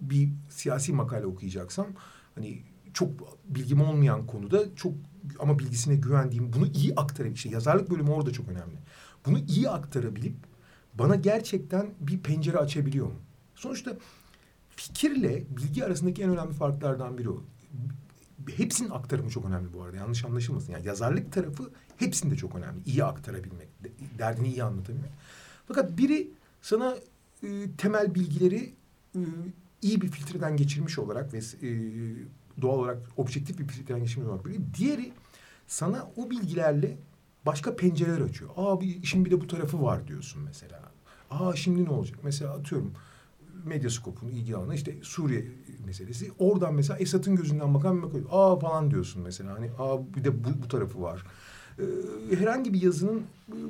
bir 0.02 0.30
siyasi 0.50 0.94
makale 0.94 1.26
okuyacaksam 1.26 1.88
hani 2.36 2.62
çok 2.96 3.10
bilgim 3.46 3.82
olmayan 3.82 4.26
konuda 4.28 4.76
çok 4.76 4.94
ama 5.40 5.60
bilgisine 5.60 5.96
güvendiğim 5.96 6.54
bunu 6.54 6.68
iyi 6.68 6.96
aktarabilip 6.96 7.38
işte 7.38 7.50
yazarlık 7.50 7.90
bölümü 7.90 8.10
orada 8.10 8.32
çok 8.32 8.50
önemli. 8.50 8.76
Bunu 9.26 9.40
iyi 9.40 9.70
aktarabilip 9.70 10.36
bana 10.94 11.16
gerçekten 11.16 11.88
bir 12.00 12.20
pencere 12.20 12.58
açabiliyor 12.58 13.06
mu? 13.06 13.20
Sonuçta 13.56 13.98
fikirle 14.70 15.44
bilgi 15.58 15.86
arasındaki 15.86 16.24
en 16.24 16.30
önemli 16.30 16.54
farklardan 16.54 17.18
biri 17.18 17.30
o. 17.30 17.44
Hepsinin 18.56 18.90
aktarımı 18.90 19.30
çok 19.30 19.46
önemli 19.46 19.74
bu 19.74 19.84
arada. 19.84 19.98
Yanlış 19.98 20.26
anlaşılmasın. 20.26 20.74
Yani 20.74 20.88
yazarlık 20.88 21.32
tarafı 21.32 21.72
hepsinde 21.98 22.36
çok 22.36 22.56
önemli. 22.56 22.84
İyi 22.86 23.04
aktarabilmek, 23.04 23.68
derdini 24.18 24.48
iyi 24.48 24.64
anlatabilmek. 24.64 25.12
Fakat 25.68 25.98
biri 25.98 26.32
sana 26.62 26.96
e, 27.44 27.48
temel 27.78 28.16
bilgileri 28.16 28.74
e, 29.16 29.22
iyi 29.82 30.02
bir 30.02 30.08
filtreden 30.08 30.58
geçirmiş 30.58 31.00
olarak 31.00 31.34
ve 31.34 31.38
e, 31.38 31.70
doğal 32.62 32.80
olarak 32.80 32.98
objektif 33.18 33.60
bir 33.60 33.66
geçirmiş 33.66 34.18
olarak 34.18 34.46
böyle. 34.46 34.58
Diğeri 34.78 35.12
sana 35.68 36.08
o 36.16 36.30
bilgilerle 36.30 36.98
başka 37.46 37.76
pencereler 37.76 38.22
açıyor. 38.22 38.52
Aa 38.58 38.82
bir 38.82 39.04
işin 39.04 39.26
bir 39.26 39.32
de 39.32 39.42
bu 39.42 39.48
tarafı 39.48 39.82
var 39.84 40.08
diyorsun 40.08 40.44
mesela. 40.44 40.82
Aa 41.32 41.56
şimdi 41.56 41.86
ne 41.86 41.90
olacak? 41.90 42.20
Mesela 42.24 42.54
atıyorum 42.54 42.94
Medyaskop'un 43.66 44.28
ilgi 44.28 44.56
alanı 44.56 44.76
işte 44.76 44.96
Suriye 45.02 45.46
meselesi. 45.86 46.32
Oradan 46.40 46.74
mesela 46.74 47.00
Esat'ın 47.00 47.36
gözünden 47.36 47.74
bakan 47.74 47.98
bir 47.98 48.04
bakıyor. 48.04 48.26
Aa 48.32 48.56
falan 48.56 48.92
diyorsun 48.92 49.22
mesela. 49.22 49.54
Hani 49.54 49.72
aa 49.80 50.16
bir 50.16 50.24
de 50.24 50.44
bu, 50.44 50.50
bu 50.64 50.68
tarafı 50.68 51.02
var. 51.02 51.24
Ee, 51.80 52.36
herhangi 52.36 52.74
bir 52.74 52.82
yazının 52.82 53.24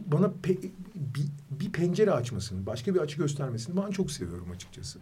bana 0.06 0.32
pe, 0.44 0.58
bir, 0.96 1.27
bir 1.51 1.72
pencere 1.72 2.12
açmasını, 2.12 2.65
başka 2.65 2.96
bir 2.96 3.00
açı 3.00 3.18
göstermesini 3.18 3.77
ben 3.77 3.92
çok 3.92 4.12
seviyorum 4.12 4.51
açıkçası. 4.51 5.00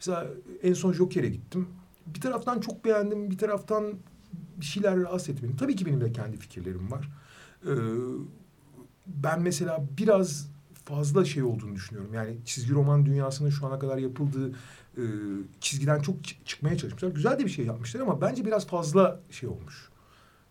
Mesela 0.00 0.26
en 0.62 0.72
son 0.72 0.92
Joker'e 0.92 1.28
gittim. 1.28 1.68
Bir 2.14 2.20
taraftan 2.20 2.60
çok 2.60 2.84
beğendim, 2.84 3.30
bir 3.30 3.38
taraftan 3.38 3.94
bir 4.56 4.64
şeyler 4.64 5.00
rahatsız 5.00 5.28
etti 5.28 5.42
beni. 5.42 5.56
Tabii 5.56 5.76
ki 5.76 5.86
benim 5.86 6.00
de 6.00 6.12
kendi 6.12 6.36
fikirlerim 6.36 6.90
var. 6.90 7.08
Ee, 7.66 7.70
ben 9.06 9.40
mesela 9.40 9.84
biraz 9.98 10.48
fazla 10.84 11.24
şey 11.24 11.42
olduğunu 11.42 11.74
düşünüyorum. 11.74 12.14
Yani 12.14 12.36
çizgi 12.44 12.72
roman 12.74 13.06
dünyasının 13.06 13.50
şu 13.50 13.66
ana 13.66 13.78
kadar 13.78 13.98
yapıldığı 13.98 14.50
e, 14.96 15.04
çizgiden 15.60 16.00
çok 16.00 16.16
çıkmaya 16.46 16.76
çalışmışlar. 16.78 17.08
Güzel 17.08 17.38
de 17.38 17.44
bir 17.44 17.50
şey 17.50 17.66
yapmışlar 17.66 18.00
ama 18.00 18.20
bence 18.20 18.44
biraz 18.46 18.66
fazla 18.66 19.20
şey 19.30 19.48
olmuş. 19.48 19.88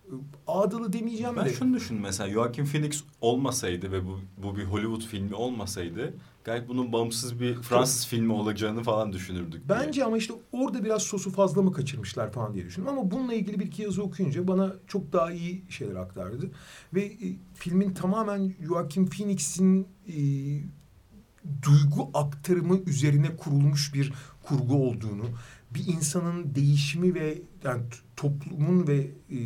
E, 0.06 0.12
Ağdalı 0.48 0.94
demeyeceğim 0.94 1.36
ben 1.36 1.46
de. 1.46 1.50
Ben 1.50 1.54
şunu 1.54 1.76
düşün 1.76 2.02
mesela 2.02 2.30
Joaquin 2.30 2.66
Phoenix 2.66 3.04
olmasaydı 3.22 3.92
ve 3.92 4.06
bu, 4.06 4.20
bu 4.44 4.58
bir 4.58 4.64
Hollywood 4.64 5.02
filmi 5.02 5.36
olmasaydı 5.36 6.14
Gayet 6.46 6.68
bunun 6.68 6.94
bağımsız 6.94 7.40
bir 7.40 7.62
Fransız 7.62 8.08
filmi 8.08 8.34
olacağını 8.34 8.84
falan 8.84 9.14
düşünürdük. 9.14 9.70
Bence 9.70 9.94
diye. 9.94 10.06
ama 10.06 10.18
işte 10.18 10.34
orada 10.52 10.84
biraz 10.84 11.02
sosu 11.02 11.32
fazla 11.32 11.62
mı 11.62 11.72
kaçırmışlar 11.72 12.32
falan 12.32 12.54
diye 12.54 12.66
düşündüm. 12.66 12.90
Ama 12.90 13.12
bununla 13.12 13.34
ilgili 13.34 13.60
bir 13.60 13.66
iki 13.66 13.82
yazı 13.82 14.04
okuyunca 14.04 14.48
bana 14.48 14.74
çok 14.88 15.14
daha 15.14 15.32
iyi 15.32 15.64
şeyler 15.70 15.96
aktardı. 15.96 16.52
Ve 16.94 17.02
e, 17.02 17.38
filmin 17.54 17.94
tamamen 17.94 18.54
Joaquin 18.68 19.06
Phoenix'in 19.06 19.88
e, 20.08 20.16
duygu 21.62 22.10
aktarımı 22.14 22.78
üzerine 22.78 23.36
kurulmuş 23.36 23.94
bir 23.94 24.14
kurgu 24.44 24.76
olduğunu, 24.76 25.26
bir 25.76 25.88
insanın 25.88 26.56
değişimi 26.56 27.14
ve 27.14 27.42
yani 27.64 27.82
toplumun 28.16 28.88
ve 28.88 29.12
e, 29.30 29.40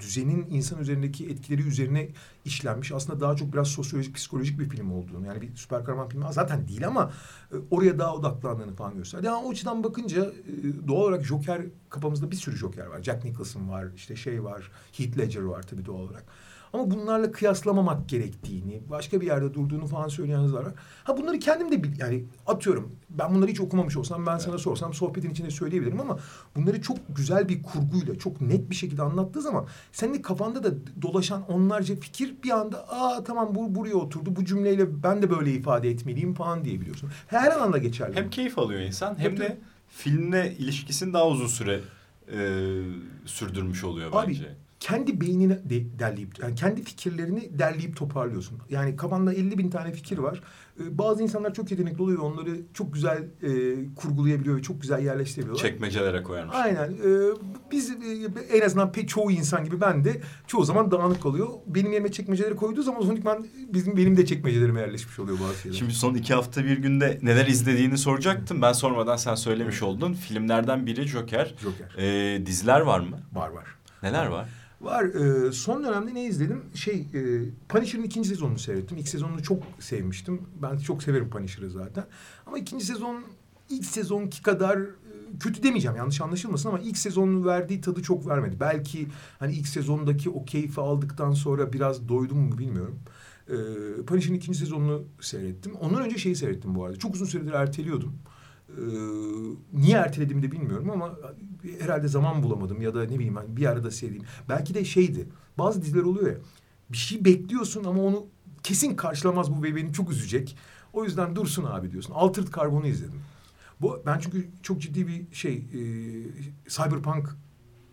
düzenin 0.00 0.46
insan 0.50 0.80
üzerindeki 0.80 1.26
etkileri 1.26 1.62
üzerine 1.62 2.08
işlenmiş. 2.44 2.92
Aslında 2.92 3.20
daha 3.20 3.36
çok 3.36 3.52
biraz 3.52 3.68
sosyolojik, 3.68 4.14
psikolojik 4.14 4.58
bir 4.58 4.68
film 4.68 4.92
olduğunu. 4.92 5.26
Yani 5.26 5.40
bir 5.40 5.56
süper 5.56 5.84
kahraman 5.84 6.08
filmi 6.08 6.24
zaten 6.30 6.68
değil 6.68 6.86
ama 6.86 7.12
e, 7.52 7.56
oraya 7.70 7.98
daha 7.98 8.14
odaklandığını 8.14 8.74
falan 8.74 8.96
gösterdi. 8.96 9.26
Yani 9.26 9.46
o 9.46 9.50
açıdan 9.50 9.84
bakınca 9.84 10.24
e, 10.24 10.88
doğal 10.88 11.02
olarak 11.02 11.24
Joker 11.24 11.62
kafamızda 11.90 12.30
bir 12.30 12.36
sürü 12.36 12.56
Joker 12.56 12.86
var. 12.86 13.02
Jack 13.02 13.24
Nicholson 13.24 13.68
var, 13.68 13.86
işte 13.96 14.16
şey 14.16 14.44
var, 14.44 14.70
Heath 14.92 15.18
Ledger 15.18 15.42
var 15.42 15.62
tabii 15.62 15.84
doğal 15.84 16.00
olarak. 16.00 16.24
Ama 16.76 16.90
bunlarla 16.90 17.32
kıyaslamamak 17.32 18.08
gerektiğini, 18.08 18.80
başka 18.90 19.20
bir 19.20 19.26
yerde 19.26 19.54
durduğunu 19.54 19.86
falan 19.86 20.08
söyleyen 20.08 20.40
yazılar 20.40 20.64
var. 20.64 20.72
Ha 21.04 21.16
bunları 21.16 21.38
kendim 21.38 21.72
de 21.72 21.82
bil, 21.82 22.00
yani 22.00 22.24
atıyorum. 22.46 22.92
Ben 23.10 23.34
bunları 23.34 23.50
hiç 23.50 23.60
okumamış 23.60 23.96
olsam 23.96 24.26
ben 24.26 24.38
sana 24.38 24.58
sorsam 24.58 24.94
sohbetin 24.94 25.30
içinde 25.30 25.50
söyleyebilirim 25.50 26.00
ama 26.00 26.18
bunları 26.56 26.82
çok 26.82 26.98
güzel 27.16 27.48
bir 27.48 27.62
kurguyla, 27.62 28.18
çok 28.18 28.40
net 28.40 28.70
bir 28.70 28.74
şekilde 28.74 29.02
anlattığı 29.02 29.42
zaman 29.42 29.66
senin 29.92 30.22
kafanda 30.22 30.64
da 30.64 30.70
dolaşan 31.02 31.42
onlarca 31.48 31.96
fikir 31.96 32.34
bir 32.44 32.50
anda 32.50 32.88
aa 32.88 33.24
tamam 33.24 33.54
bu 33.54 33.74
buraya 33.74 33.94
oturdu. 33.94 34.36
Bu 34.36 34.44
cümleyle 34.44 35.02
ben 35.02 35.22
de 35.22 35.30
böyle 35.30 35.52
ifade 35.52 35.90
etmeliyim 35.90 36.34
falan 36.34 36.64
diyebiliyorsun. 36.64 37.10
Her 37.26 37.52
alanda 37.52 37.78
geçerli. 37.78 38.16
Hem 38.16 38.30
keyif 38.30 38.58
alıyor 38.58 38.80
insan 38.80 39.18
hem 39.18 39.36
Tabii, 39.36 39.48
de 39.48 39.58
filmle 39.88 40.56
ilişkisini 40.58 41.12
daha 41.12 41.28
uzun 41.28 41.46
süre 41.46 41.80
e, 42.32 42.38
sürdürmüş 43.24 43.84
oluyor 43.84 44.10
Abi, 44.12 44.28
bence. 44.28 44.65
Kendi 44.86 45.20
beynini 45.20 45.70
de 45.70 45.98
derleyip, 45.98 46.38
yani 46.42 46.54
kendi 46.54 46.82
fikirlerini 46.82 47.58
derleyip 47.58 47.96
toparlıyorsun. 47.96 48.58
Yani 48.70 48.96
kafanda 48.96 49.32
50 49.32 49.58
bin 49.58 49.70
tane 49.70 49.92
fikir 49.92 50.18
var. 50.18 50.40
Ee, 50.80 50.98
bazı 50.98 51.22
insanlar 51.22 51.54
çok 51.54 51.70
yetenekli 51.70 52.02
oluyor 52.02 52.18
ve 52.18 52.22
onları 52.22 52.50
çok 52.74 52.94
güzel 52.94 53.18
e, 53.42 53.50
kurgulayabiliyor 53.94 54.56
ve 54.56 54.62
çok 54.62 54.82
güzel 54.82 55.04
yerleştirebiliyorlar. 55.04 55.68
Çekmecelere 55.68 56.22
koyarmış. 56.22 56.56
Aynen. 56.56 56.92
Ee, 56.92 57.34
biz 57.70 57.90
e, 57.90 58.56
en 58.56 58.60
azından 58.60 58.92
pek 58.92 59.08
çoğu 59.08 59.30
insan 59.30 59.64
gibi 59.64 59.80
ben 59.80 60.04
de 60.04 60.20
çoğu 60.46 60.64
zaman 60.64 60.90
dağınık 60.90 61.22
kalıyor. 61.22 61.48
Benim 61.66 61.92
yerime 61.92 62.12
çekmeceleri 62.12 62.56
koyduğu 62.56 62.82
zaman 62.82 63.00
otomatikman 63.00 63.46
bizim 63.72 63.96
benim 63.96 64.16
de 64.16 64.26
çekmecelerime 64.26 64.80
yerleşmiş 64.80 65.18
oluyor 65.18 65.38
bazı 65.48 65.58
şeyler. 65.58 65.76
Şimdi 65.76 65.94
son 65.94 66.14
iki 66.14 66.34
hafta 66.34 66.64
bir 66.64 66.78
günde 66.78 67.18
neler 67.22 67.46
izlediğini 67.46 67.98
soracaktım. 67.98 68.62
Ben 68.62 68.72
sormadan 68.72 69.16
sen 69.16 69.34
söylemiş 69.34 69.82
oldun. 69.82 70.12
Filmlerden 70.12 70.86
biri 70.86 71.08
Joker. 71.08 71.54
Joker. 71.62 72.02
E, 72.02 72.46
diziler 72.46 72.80
var 72.80 73.00
mı? 73.00 73.20
Var 73.32 73.48
var. 73.48 73.64
Neler 74.02 74.26
var? 74.26 74.30
Var. 74.30 74.65
Ee, 74.84 75.52
son 75.52 75.84
dönemde 75.84 76.14
ne 76.14 76.24
izledim? 76.24 76.62
Şey, 76.74 76.94
e, 77.14 77.20
Punisher'ın 77.68 78.02
ikinci 78.02 78.28
sezonunu 78.28 78.58
seyrettim. 78.58 78.98
İlk 78.98 79.08
sezonunu 79.08 79.42
çok 79.42 79.62
sevmiştim. 79.78 80.42
Ben 80.62 80.78
çok 80.78 81.02
severim 81.02 81.30
Punisher'ı 81.30 81.70
zaten. 81.70 82.04
Ama 82.46 82.58
ikinci 82.58 82.84
sezon 82.84 83.22
ilk 83.70 83.84
sezonki 83.84 84.42
kadar 84.42 84.78
e, 84.78 85.38
kötü 85.40 85.62
demeyeceğim 85.62 85.96
yanlış 85.96 86.20
anlaşılmasın 86.20 86.68
ama 86.68 86.78
ilk 86.78 86.98
sezonun 86.98 87.44
verdiği 87.44 87.80
tadı 87.80 88.02
çok 88.02 88.26
vermedi. 88.26 88.56
Belki 88.60 89.08
hani 89.38 89.54
ilk 89.54 89.68
sezondaki 89.68 90.30
o 90.30 90.44
keyfi 90.44 90.80
aldıktan 90.80 91.32
sonra 91.32 91.72
biraz 91.72 92.08
doydum 92.08 92.38
mu 92.38 92.58
bilmiyorum. 92.58 92.98
Ee, 93.48 93.54
Punisher'ın 94.06 94.34
ikinci 94.34 94.58
sezonunu 94.58 95.04
seyrettim. 95.20 95.74
Ondan 95.74 96.02
önce 96.02 96.18
şeyi 96.18 96.36
seyrettim 96.36 96.74
bu 96.74 96.84
arada. 96.84 96.96
Çok 96.96 97.14
uzun 97.14 97.26
süredir 97.26 97.52
erteliyordum. 97.52 98.12
Ee, 98.68 98.82
niye 99.72 99.96
ertelediğimi 99.96 100.42
de 100.42 100.52
bilmiyorum 100.52 100.90
ama 100.90 101.18
herhalde 101.78 102.08
zaman 102.08 102.42
bulamadım 102.42 102.82
ya 102.82 102.94
da 102.94 103.04
ne 103.04 103.14
bileyim 103.14 103.36
hani 103.36 103.56
bir 103.56 103.66
arada 103.66 103.90
seyredeyim. 103.90 104.26
Belki 104.48 104.74
de 104.74 104.84
şeydi. 104.84 105.28
Bazı 105.58 105.82
diziler 105.82 106.02
oluyor 106.02 106.26
ya. 106.32 106.38
Bir 106.90 106.96
şey 106.96 107.24
bekliyorsun 107.24 107.84
ama 107.84 108.02
onu 108.02 108.26
kesin 108.62 108.96
karşılamaz 108.96 109.56
bu 109.56 109.62
ve 109.62 109.76
beni 109.76 109.92
çok 109.92 110.10
üzecek. 110.10 110.56
O 110.92 111.04
yüzden 111.04 111.36
dursun 111.36 111.64
abi 111.64 111.92
diyorsun. 111.92 112.12
Altered 112.12 112.48
Carbon'u 112.56 112.86
izledim. 112.86 113.20
Bu 113.80 114.02
ben 114.06 114.18
çünkü 114.18 114.48
çok 114.62 114.80
ciddi 114.80 115.06
bir 115.06 115.34
şey 115.34 115.54
e, 115.54 115.80
Cyberpunk 116.68 117.36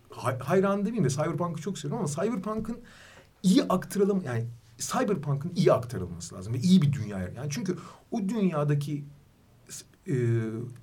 hay, 0.10 0.40
hayran 0.40 0.80
demeyeyim 0.80 1.04
de 1.04 1.10
Cyberpunk'ı 1.10 1.62
çok 1.62 1.78
seviyorum 1.78 2.06
ama 2.06 2.26
Cyberpunk'ın 2.26 2.78
iyi 3.44 3.64
aktarılım 3.64 4.24
yani 4.26 4.46
Cyberpunk'ın 4.78 5.52
iyi 5.56 5.74
aktarılması 5.74 6.36
lazım 6.36 6.54
ve 6.54 6.60
iyi 6.60 6.82
bir 6.82 6.94
dünyaya. 6.94 7.30
Yani 7.30 7.48
çünkü 7.50 7.78
o 8.12 8.20
dünyadaki 8.30 9.06
e, 10.08 10.16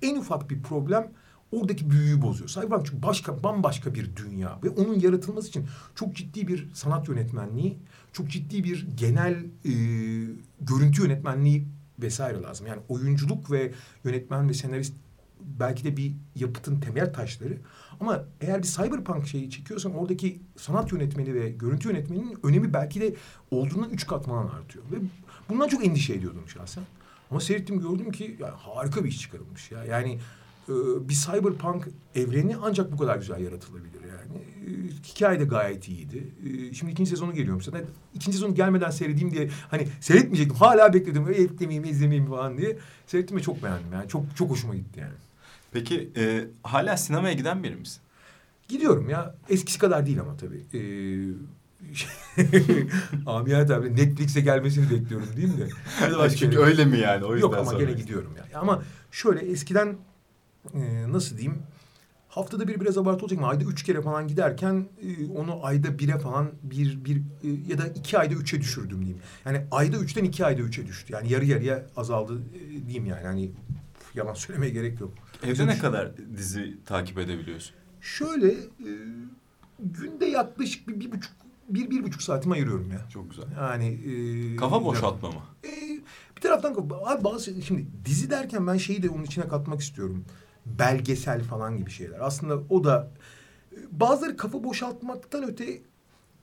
en 0.01 0.15
ufak 0.15 0.49
bir 0.49 0.61
problem 0.61 1.11
oradaki 1.51 1.89
büyüyü 1.89 2.21
bozuyor. 2.21 2.49
Cyberpunk 2.49 2.85
çünkü 2.85 3.03
başka 3.03 3.43
bambaşka 3.43 3.95
bir 3.95 4.15
dünya 4.15 4.59
ve 4.63 4.69
onun 4.69 4.99
yaratılması 4.99 5.47
için 5.47 5.67
çok 5.95 6.15
ciddi 6.15 6.47
bir 6.47 6.67
sanat 6.73 7.07
yönetmenliği, 7.07 7.77
çok 8.13 8.29
ciddi 8.29 8.63
bir 8.63 8.87
genel 8.97 9.33
e, 9.65 9.73
görüntü 10.61 11.01
yönetmenliği 11.01 11.65
vesaire 11.99 12.41
lazım. 12.41 12.67
Yani 12.67 12.81
oyunculuk 12.89 13.51
ve 13.51 13.71
yönetmen 14.03 14.49
ve 14.49 14.53
senarist 14.53 14.93
belki 15.59 15.83
de 15.83 15.97
bir 15.97 16.13
yapıtın 16.35 16.79
temel 16.79 17.13
taşları. 17.13 17.57
Ama 17.99 18.23
eğer 18.41 18.57
bir 18.57 18.67
cyberpunk 18.67 19.27
şeyi 19.27 19.49
çekiyorsan 19.49 19.95
oradaki 19.95 20.41
sanat 20.57 20.91
yönetmeni 20.91 21.33
ve 21.33 21.49
görüntü 21.49 21.89
yönetmeninin 21.89 22.37
önemi 22.43 22.73
belki 22.73 23.01
de 23.01 23.15
olduğundan 23.51 23.89
üç 23.89 24.07
kat 24.07 24.25
falan 24.25 24.47
artıyor. 24.47 24.85
Ve 24.91 24.95
bundan 25.49 25.67
çok 25.67 25.85
endişe 25.85 26.13
ediyordum 26.13 26.43
şahsen. 26.47 26.83
Ama 27.31 27.39
seyrettim 27.39 27.79
gördüm 27.79 28.11
ki 28.11 28.37
ya, 28.39 28.53
harika 28.57 29.03
bir 29.03 29.09
iş 29.09 29.21
çıkarılmış 29.21 29.71
ya. 29.71 29.85
Yani 29.85 30.19
e, 30.69 30.73
bir 31.09 31.13
cyberpunk 31.13 31.87
evreni 32.15 32.55
ancak 32.61 32.91
bu 32.91 32.97
kadar 32.97 33.17
güzel 33.17 33.39
yaratılabilir 33.39 34.01
yani. 34.01 34.41
E, 34.41 34.71
hikaye 35.07 35.39
de 35.39 35.43
gayet 35.45 35.87
iyiydi. 35.87 36.27
E, 36.45 36.73
şimdi 36.73 36.91
ikinci 36.91 37.09
sezonu 37.09 37.33
geliyorum 37.33 37.61
zaten. 37.61 37.85
İkinci 38.13 38.37
sezonu 38.37 38.55
gelmeden 38.55 38.89
seyredeyim 38.89 39.31
diye 39.31 39.49
hani 39.71 39.87
seyretmeyecektim. 40.01 40.57
Hala 40.57 40.93
bekledim. 40.93 41.29
E, 41.29 41.31
eklemeyeyim, 41.31 41.85
izlemeyeyim 41.85 42.29
falan 42.29 42.57
diye. 42.57 42.77
Seyrettim 43.07 43.37
ve 43.37 43.41
çok 43.41 43.63
beğendim 43.63 43.93
yani. 43.93 44.09
Çok 44.09 44.23
çok 44.35 44.49
hoşuma 44.49 44.75
gitti 44.75 44.99
yani. 44.99 45.13
Peki 45.71 46.09
e, 46.17 46.47
hala 46.63 46.97
sinemaya 46.97 47.33
giden 47.33 47.63
biri 47.63 47.75
misin? 47.75 48.01
Gidiyorum 48.67 49.09
ya. 49.09 49.35
Eskisi 49.49 49.79
kadar 49.79 50.05
değil 50.05 50.21
ama 50.21 50.37
tabii. 50.37 50.63
Ee, 50.73 50.79
Amiyane 53.25 53.65
tabii 53.65 53.95
Netflix'e 53.95 54.41
gelmesini 54.41 54.89
bekliyorum 54.89 55.27
değil 55.37 55.47
mi 55.47 55.57
de? 55.57 55.67
Ya 56.01 56.19
da 56.19 56.29
Çünkü 56.29 56.59
öyle 56.59 56.85
mi 56.85 56.99
yani? 56.99 57.25
O 57.25 57.33
yüzden 57.33 57.47
Yok 57.47 57.57
ama 57.57 57.73
gene 57.73 57.91
gidiyorum 57.91 58.33
yani. 58.37 58.57
Ama 58.57 58.83
şöyle 59.11 59.39
eskiden 59.39 59.97
e, 60.73 61.11
nasıl 61.11 61.37
diyeyim? 61.37 61.63
Haftada 62.29 62.67
bir 62.67 62.79
biraz 62.79 62.97
abartı 62.97 63.23
olacak 63.23 63.39
ama 63.39 63.49
ayda 63.49 63.63
üç 63.63 63.83
kere 63.83 64.01
falan 64.01 64.27
giderken 64.27 64.87
e, 65.01 65.31
onu 65.31 65.65
ayda 65.65 65.99
bire 65.99 66.19
falan 66.19 66.51
bir, 66.63 67.05
bir 67.05 67.17
e, 67.17 67.47
ya 67.67 67.77
da 67.77 67.87
iki 67.87 68.17
ayda 68.17 68.33
üçe 68.33 68.61
düşürdüm 68.61 68.99
diyeyim. 68.99 69.21
Yani 69.45 69.65
ayda 69.71 69.97
üçten 69.97 70.23
iki 70.23 70.45
ayda 70.45 70.61
üçe 70.61 70.87
düştü. 70.87 71.13
Yani 71.13 71.33
yarı 71.33 71.45
yarıya 71.45 71.85
azaldı 71.97 72.41
e, 72.55 72.87
diyeyim 72.87 73.05
yani. 73.05 73.23
Hani 73.23 73.51
pf, 73.51 74.15
yalan 74.15 74.33
söylemeye 74.33 74.71
gerek 74.71 74.99
yok. 75.01 75.13
Evde 75.43 75.67
ne 75.67 75.77
kadar 75.77 76.11
dizi 76.37 76.77
takip 76.85 77.17
edebiliyorsun? 77.17 77.75
Şöyle 78.01 78.51
e, 78.51 78.91
günde 79.79 80.25
yaklaşık 80.25 80.87
bir, 80.87 80.99
bir 80.99 81.11
buçuk 81.11 81.40
bir, 81.73 81.89
bir 81.89 82.03
buçuk 82.03 82.21
saatimi 82.21 82.53
ayırıyorum 82.53 82.91
ya. 82.91 83.09
Çok 83.13 83.29
güzel. 83.29 83.45
Yani 83.59 83.87
e, 83.87 84.55
Kafa 84.55 84.83
boşaltma 84.85 85.29
mı? 85.29 85.41
e, 85.63 85.71
bir 86.35 86.41
taraftan 86.41 86.75
abi 87.05 87.23
bazı 87.23 87.61
şimdi 87.61 87.87
dizi 88.05 88.29
derken 88.29 88.67
ben 88.67 88.77
şeyi 88.77 89.03
de 89.03 89.09
onun 89.09 89.23
içine 89.23 89.47
katmak 89.47 89.79
istiyorum. 89.81 90.25
Belgesel 90.65 91.43
falan 91.43 91.77
gibi 91.77 91.91
şeyler. 91.91 92.19
Aslında 92.19 92.59
o 92.69 92.83
da 92.83 93.11
e, 93.71 93.77
bazıları 93.91 94.37
kafa 94.37 94.63
boşaltmaktan 94.63 95.43
öte 95.43 95.81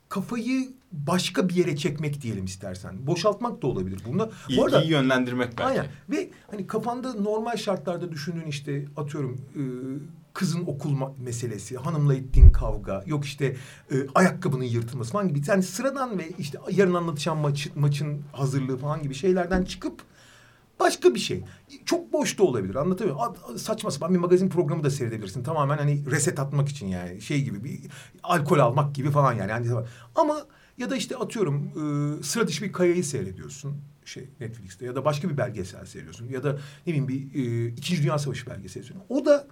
kafayı 0.08 0.68
başka 0.92 1.48
bir 1.48 1.54
yere 1.54 1.76
çekmek 1.76 2.22
diyelim 2.22 2.44
istersen. 2.44 3.06
Boşaltmak 3.06 3.62
da 3.62 3.66
olabilir. 3.66 4.00
Bunda 4.06 4.30
bu 4.56 4.64
arada 4.64 4.78
İlgiyi 4.78 4.92
yönlendirmek 4.92 5.48
belki. 5.58 5.64
Aynen. 5.64 5.86
Ve 6.10 6.30
hani 6.50 6.66
kafanda 6.66 7.14
normal 7.14 7.56
şartlarda 7.56 8.12
düşündüğün 8.12 8.46
işte 8.46 8.84
atıyorum 8.96 9.40
e, 9.54 9.62
kızın 10.38 10.64
okul 10.66 10.96
meselesi, 11.18 11.76
hanımla 11.76 12.14
ettiğin 12.14 12.50
kavga, 12.50 13.04
yok 13.06 13.24
işte 13.24 13.56
e, 13.90 13.94
ayakkabının 14.14 14.64
yırtılması 14.64 15.12
falan 15.12 15.28
gibi. 15.28 15.40
Yani 15.46 15.62
sıradan 15.62 16.18
ve 16.18 16.28
işte 16.38 16.58
yarın 16.70 16.94
anlatacağım 16.94 17.38
maç, 17.38 17.68
maçın 17.74 18.22
hazırlığı 18.32 18.76
falan 18.76 19.02
gibi 19.02 19.14
şeylerden 19.14 19.64
çıkıp 19.64 20.02
başka 20.80 21.14
bir 21.14 21.18
şey. 21.18 21.44
Çok 21.84 22.12
boş 22.12 22.38
da 22.38 22.42
olabilir 22.42 22.74
anlatabiliyor 22.74 23.16
muyum? 23.16 23.58
Saçma 23.58 23.90
sapan 23.90 24.14
bir 24.14 24.18
magazin 24.18 24.48
programı 24.48 24.84
da 24.84 24.90
seyredebilirsin. 24.90 25.42
Tamamen 25.42 25.78
hani 25.78 26.10
reset 26.10 26.38
atmak 26.38 26.68
için 26.68 26.86
yani 26.86 27.20
şey 27.20 27.42
gibi 27.42 27.64
bir 27.64 27.80
alkol 28.22 28.58
almak 28.58 28.94
gibi 28.94 29.10
falan 29.10 29.32
yani. 29.32 29.50
yani 29.50 29.86
ama 30.14 30.46
ya 30.78 30.90
da 30.90 30.96
işte 30.96 31.16
atıyorum 31.16 31.70
e, 32.20 32.22
sıra 32.22 32.48
dışı 32.48 32.64
bir 32.64 32.72
kayayı 32.72 33.04
seyrediyorsun 33.04 33.76
şey 34.04 34.28
Netflix'te 34.40 34.86
ya 34.86 34.94
da 34.94 35.04
başka 35.04 35.28
bir 35.30 35.36
belgesel 35.36 35.86
seyrediyorsun 35.86 36.28
ya 36.28 36.44
da 36.44 36.58
ne 36.86 36.92
bileyim 36.92 37.08
bir 37.08 37.34
e, 37.34 37.68
İkinci 37.68 38.02
Dünya 38.02 38.18
Savaşı 38.18 38.46
belgeseli 38.46 38.84
seyrediyorsun. 38.84 39.02
O 39.08 39.24
da 39.24 39.46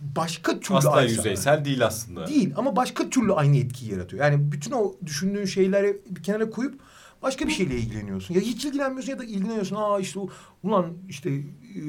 başka 0.00 0.60
türlü 0.60 0.78
Asla 0.78 0.92
aynı- 0.92 1.10
yüzeysel 1.10 1.64
değil 1.64 1.86
aslında. 1.86 2.26
Değil 2.26 2.52
ama 2.56 2.76
başka 2.76 3.10
türlü 3.10 3.32
aynı 3.32 3.56
etkiyi 3.56 3.92
yaratıyor. 3.92 4.24
Yani 4.24 4.52
bütün 4.52 4.72
o 4.72 4.94
düşündüğün 5.06 5.44
şeyleri 5.44 6.00
bir 6.10 6.22
kenara 6.22 6.50
koyup 6.50 6.80
Başka 7.22 7.46
bir 7.46 7.52
şeyle 7.52 7.76
ilgileniyorsun. 7.76 8.34
Ya 8.34 8.40
hiç 8.40 8.64
ilgilenmiyorsun 8.64 9.10
ya 9.10 9.18
da 9.18 9.24
ilgileniyorsun. 9.24 9.76
Aa 9.76 10.00
işte 10.00 10.20
o, 10.20 10.28
ulan 10.62 10.92
işte 11.08 11.30
e, 11.30 11.82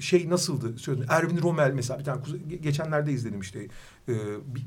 şey 0.00 0.30
nasıldı 0.30 0.78
söyledim. 0.78 1.08
Erwin 1.10 1.42
Rommel 1.42 1.72
mesela 1.72 1.98
bir 1.98 2.04
tane 2.04 2.20
geçenlerde 2.60 3.12
izledim 3.12 3.40
işte. 3.40 3.68
E, 4.08 4.12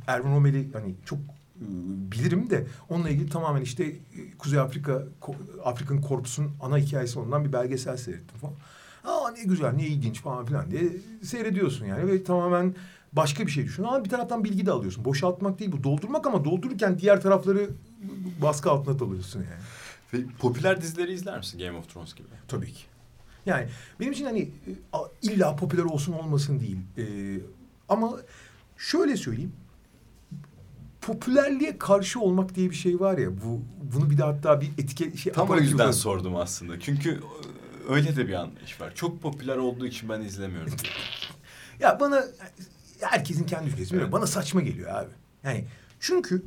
Erwin 0.07 0.31
Rommel'i 0.31 0.69
hani 0.73 0.95
çok 1.05 1.19
e, 1.19 1.65
bilirim 2.11 2.49
de 2.49 2.67
onunla 2.89 3.09
ilgili 3.09 3.29
tamamen 3.29 3.61
işte 3.61 3.83
e, 3.83 3.97
Kuzey 4.37 4.59
Afrika 4.59 5.03
Afrikan 5.63 6.01
Korpusu'nun 6.01 6.51
ana 6.61 6.77
hikayesi 6.77 7.19
ondan 7.19 7.45
bir 7.45 7.53
belgesel 7.53 7.97
seyrettim 7.97 8.37
falan. 8.37 8.55
Aa 9.03 9.31
ne 9.31 9.43
güzel 9.43 9.73
ne 9.73 9.87
ilginç 9.87 10.21
falan 10.21 10.45
filan 10.45 10.71
diye 10.71 10.89
seyrediyorsun 11.23 11.85
yani 11.85 12.07
ve 12.07 12.23
tamamen 12.23 12.75
başka 13.13 13.45
bir 13.45 13.51
şey 13.51 13.63
düşün. 13.65 13.83
Ama 13.83 14.05
bir 14.05 14.09
taraftan 14.09 14.43
bilgi 14.43 14.65
de 14.65 14.71
alıyorsun. 14.71 15.05
Boşaltmak 15.05 15.59
değil 15.59 15.71
bu 15.71 15.83
doldurmak 15.83 16.27
ama 16.27 16.45
doldururken 16.45 16.99
diğer 16.99 17.21
tarafları 17.21 17.69
baskı 18.41 18.71
altına 18.71 19.07
alıyorsun 19.07 19.39
yani. 19.39 19.63
Ve 20.13 20.27
popüler 20.39 20.81
dizileri 20.81 21.13
izler 21.13 21.37
misin 21.37 21.59
Game 21.59 21.77
of 21.77 21.93
Thrones 21.93 22.15
gibi? 22.15 22.27
Tabii 22.47 22.73
ki. 22.73 22.83
Yani 23.45 23.67
benim 23.99 24.11
için 24.11 24.25
hani 24.25 24.39
e, 24.41 24.71
illa 25.21 25.55
popüler 25.55 25.83
olsun 25.83 26.13
olmasın 26.13 26.59
değil. 26.59 26.77
Ee, 26.97 27.41
ama 27.89 28.17
şöyle 28.77 29.17
söyleyeyim. 29.17 29.53
Popülerliğe 31.01 31.77
karşı 31.77 32.19
olmak 32.19 32.55
diye 32.55 32.69
bir 32.69 32.75
şey 32.75 32.99
var 32.99 33.17
ya. 33.17 33.29
Bu 33.31 33.61
bunu 33.93 34.09
bir 34.09 34.17
de 34.17 34.23
hatta 34.23 34.61
bir 34.61 34.67
etiket 34.77 35.17
şey 35.17 35.33
Tam 35.33 35.49
o 35.49 35.57
yüzden 35.57 35.91
sordum 35.91 36.35
aslında. 36.35 36.79
Çünkü 36.79 37.09
e, 37.09 37.19
öyle 37.89 38.15
de 38.15 38.27
bir 38.27 38.33
anlayış 38.33 38.81
var. 38.81 38.95
Çok 38.95 39.21
popüler 39.21 39.57
olduğu 39.57 39.85
için 39.85 40.09
ben 40.09 40.21
izlemiyorum. 40.21 40.73
ya 41.79 41.99
bana 41.99 42.25
herkesin 43.01 43.45
kendi 43.45 43.69
ülkesi. 43.69 43.95
Evet. 43.95 44.11
Bana 44.11 44.27
saçma 44.27 44.61
geliyor 44.61 44.89
abi. 44.95 45.11
Yani 45.43 45.65
çünkü 45.99 46.43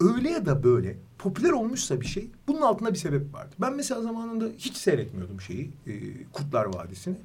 öyle 0.00 0.30
ya 0.30 0.46
da 0.46 0.62
böyle 0.62 0.98
popüler 1.18 1.50
olmuşsa 1.50 2.00
bir 2.00 2.06
şey 2.06 2.30
bunun 2.48 2.60
altında 2.60 2.92
bir 2.92 2.98
sebep 2.98 3.34
vardı. 3.34 3.54
Ben 3.60 3.76
mesela 3.76 4.02
zamanında 4.02 4.48
hiç 4.58 4.76
seyretmiyordum 4.76 5.40
şeyi 5.40 5.70
e, 5.86 5.92
Kurtlar 6.32 6.64
Vadisi'ni. 6.64 7.16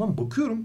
Lan 0.00 0.18
bakıyorum 0.18 0.64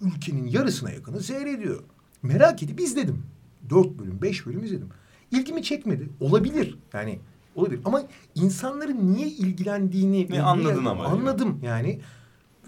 ülkenin 0.00 0.46
yarısına 0.46 0.90
yakını 0.90 1.20
seyrediyor. 1.20 1.82
Merak 2.22 2.62
edip 2.62 2.80
izledim. 2.80 3.22
Dört 3.70 3.98
bölüm, 3.98 4.22
beş 4.22 4.46
bölüm 4.46 4.64
izledim. 4.64 4.88
İlgimi 5.30 5.62
çekmedi. 5.62 6.08
Olabilir. 6.20 6.78
Yani 6.92 7.18
olabilir. 7.54 7.80
Ama 7.84 8.02
insanların 8.34 9.14
niye 9.14 9.28
ilgilendiğini... 9.28 10.26
Ne 10.30 10.42
anladın 10.42 10.84
ama. 10.84 11.04
Anladım 11.04 11.60
yani. 11.62 12.00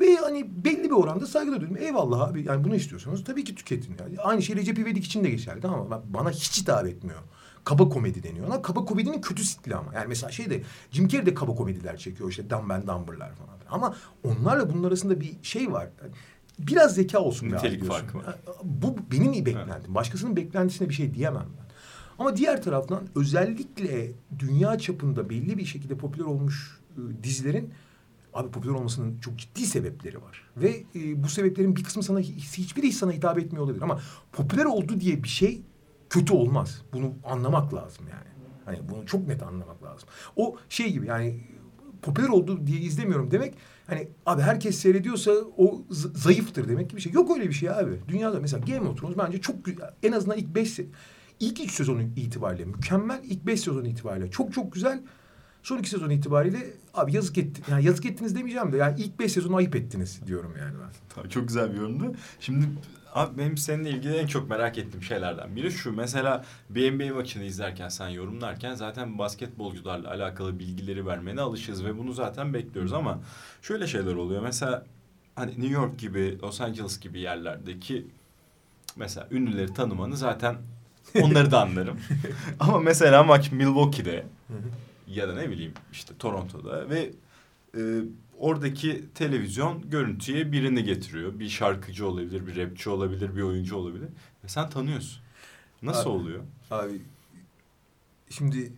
Ve 0.00 0.16
hani 0.16 0.64
belli 0.64 0.84
bir 0.84 0.90
oranda 0.90 1.26
saygı 1.26 1.52
duydum. 1.52 1.76
Eyvallah 1.76 2.20
abi 2.20 2.44
yani 2.46 2.64
bunu 2.64 2.74
istiyorsanız 2.74 3.24
tabii 3.24 3.44
ki 3.44 3.54
tüketin. 3.54 3.96
Yani 4.00 4.20
aynı 4.20 4.42
şey 4.42 4.56
Recep 4.56 4.78
İvedik 4.78 5.04
için 5.04 5.24
de 5.24 5.30
geçerli 5.30 5.66
ama 5.66 6.02
bana 6.08 6.30
hiç 6.30 6.60
hitap 6.60 6.86
etmiyor. 6.86 7.18
Kaba 7.64 7.88
komedi 7.88 8.22
deniyor 8.22 8.46
ona. 8.46 8.62
Kaba 8.62 8.84
komedinin 8.84 9.20
kötü 9.20 9.44
stili 9.44 9.76
ama. 9.76 9.94
Yani 9.94 10.06
mesela 10.08 10.32
şey 10.32 10.50
de 10.50 10.62
Jim 10.90 11.08
Carrey 11.08 11.26
de 11.26 11.34
kaba 11.34 11.54
komediler 11.54 11.96
çekiyor 11.96 12.30
işte 12.30 12.50
Dumb 12.50 12.70
and 12.70 12.82
Dumber'lar 12.82 13.32
falan. 13.34 13.54
Ama 13.70 13.96
onlarla 14.24 14.72
bunun 14.72 14.84
arasında 14.84 15.20
bir 15.20 15.36
şey 15.42 15.72
var. 15.72 15.88
Biraz 16.58 16.94
zeka 16.94 17.18
olsun. 17.18 17.46
Nitelik 17.46 17.84
farkı 17.84 18.18
var. 18.18 18.38
Bu 18.62 18.96
benim 19.12 19.46
beklentim. 19.46 19.94
Başkasının 19.94 20.36
beklentisine 20.36 20.88
bir 20.88 20.94
şey 20.94 21.14
diyemem 21.14 21.46
ben. 21.58 21.63
Ama 22.18 22.36
diğer 22.36 22.62
taraftan 22.62 23.02
özellikle 23.14 24.12
dünya 24.38 24.78
çapında 24.78 25.30
belli 25.30 25.58
bir 25.58 25.64
şekilde 25.64 25.96
popüler 25.96 26.24
olmuş 26.24 26.80
ıı, 26.98 27.22
dizilerin 27.22 27.72
Abi 28.34 28.50
popüler 28.50 28.74
olmasının 28.74 29.20
çok 29.20 29.38
ciddi 29.38 29.66
sebepleri 29.66 30.22
var. 30.22 30.42
Ve 30.56 30.84
e, 30.94 31.22
bu 31.22 31.28
sebeplerin 31.28 31.76
bir 31.76 31.84
kısmı 31.84 32.02
sana 32.02 32.20
hiçbiri 32.20 32.92
sana 32.92 33.12
hitap 33.12 33.38
etmiyor 33.38 33.64
olabilir 33.64 33.82
ama 33.82 34.00
popüler 34.32 34.64
oldu 34.64 35.00
diye 35.00 35.22
bir 35.22 35.28
şey 35.28 35.62
kötü 36.10 36.32
olmaz. 36.32 36.82
Bunu 36.92 37.12
anlamak 37.24 37.74
lazım 37.74 38.06
yani. 38.10 38.28
Hani 38.64 38.88
bunu 38.88 39.06
çok 39.06 39.26
net 39.26 39.42
anlamak 39.42 39.82
lazım. 39.82 40.08
O 40.36 40.56
şey 40.68 40.92
gibi 40.92 41.06
yani 41.06 41.40
popüler 42.02 42.28
oldu 42.28 42.66
diye 42.66 42.80
izlemiyorum 42.80 43.30
demek 43.30 43.54
hani 43.86 44.08
abi 44.26 44.42
herkes 44.42 44.78
seyrediyorsa 44.78 45.32
o 45.56 45.82
zayıftır 46.14 46.68
demek 46.68 46.90
gibi 46.90 46.96
bir 46.96 47.02
şey. 47.02 47.12
Yok 47.12 47.36
öyle 47.36 47.48
bir 47.48 47.54
şey 47.54 47.70
abi. 47.70 48.00
Dünyada 48.08 48.40
mesela 48.40 48.64
Game 48.66 48.88
of 48.88 49.00
Thrones 49.00 49.18
bence 49.18 49.40
çok 49.40 49.56
en 50.02 50.12
azından 50.12 50.38
ilk 50.38 50.54
beş 50.54 50.70
ilk 51.44 51.60
üç 51.60 51.72
sezonu 51.72 52.02
itibariyle 52.02 52.64
mükemmel. 52.64 53.20
ilk 53.24 53.46
beş 53.46 53.60
sezonu 53.60 53.86
itibariyle 53.86 54.30
çok 54.30 54.52
çok 54.52 54.72
güzel. 54.72 55.02
Son 55.62 55.78
iki 55.78 55.90
sezon 55.90 56.10
itibariyle 56.10 56.58
abi 56.94 57.16
yazık 57.16 57.38
etti. 57.38 57.62
Yani 57.70 57.84
yazık 57.84 58.06
ettiniz 58.06 58.36
demeyeceğim 58.36 58.72
de 58.72 58.76
yani 58.76 59.00
ilk 59.00 59.18
beş 59.18 59.32
sezonu 59.32 59.56
ayıp 59.56 59.76
ettiniz 59.76 60.20
diyorum 60.26 60.54
yani 60.58 60.74
ben. 60.82 60.90
Tabii 61.14 61.28
çok 61.28 61.48
güzel 61.48 61.72
bir 61.72 61.76
yorumdu. 61.78 62.14
Şimdi 62.40 62.66
abi 63.14 63.38
benim 63.38 63.56
seninle 63.56 63.90
ilgili 63.90 64.16
en 64.16 64.26
çok 64.26 64.50
merak 64.50 64.78
ettiğim 64.78 65.02
şeylerden 65.02 65.56
biri 65.56 65.70
şu. 65.70 65.92
Mesela 65.92 66.44
bir 66.70 66.92
NBA 66.92 67.14
maçını 67.14 67.44
izlerken 67.44 67.88
sen 67.88 68.08
yorumlarken 68.08 68.74
zaten 68.74 69.18
basketbolcularla 69.18 70.10
alakalı 70.10 70.58
bilgileri 70.58 71.06
vermene 71.06 71.40
alışız 71.40 71.84
ve 71.84 71.98
bunu 71.98 72.12
zaten 72.12 72.54
bekliyoruz 72.54 72.92
ama 72.92 73.20
şöyle 73.62 73.86
şeyler 73.86 74.14
oluyor. 74.14 74.42
Mesela 74.42 74.86
hani 75.34 75.50
New 75.50 75.72
York 75.72 75.98
gibi, 75.98 76.38
Los 76.42 76.60
Angeles 76.60 77.00
gibi 77.00 77.20
yerlerdeki 77.20 78.06
mesela 78.96 79.28
ünlüleri 79.30 79.74
tanımanı 79.74 80.16
zaten 80.16 80.56
onları 81.22 81.50
da 81.50 81.62
anlarım. 81.62 82.00
ama 82.60 82.80
mesela 82.80 83.22
maç 83.22 83.52
Milwaukee'de 83.52 84.26
ya 85.08 85.28
da 85.28 85.34
ne 85.34 85.50
bileyim 85.50 85.72
işte 85.92 86.14
Toronto'da 86.18 86.90
ve 86.90 87.10
e, 87.76 87.80
oradaki 88.38 89.04
televizyon 89.14 89.90
görüntüye 89.90 90.52
birini 90.52 90.84
getiriyor. 90.84 91.38
Bir 91.38 91.48
şarkıcı 91.48 92.08
olabilir, 92.08 92.46
bir 92.46 92.56
rapçi 92.56 92.90
olabilir, 92.90 93.36
bir 93.36 93.42
oyuncu 93.42 93.76
olabilir. 93.76 94.08
Ve 94.44 94.48
sen 94.48 94.70
tanıyorsun. 94.70 95.22
Nasıl 95.82 96.10
abi, 96.10 96.16
oluyor? 96.16 96.42
Abi 96.70 97.02
şimdi 98.30 98.72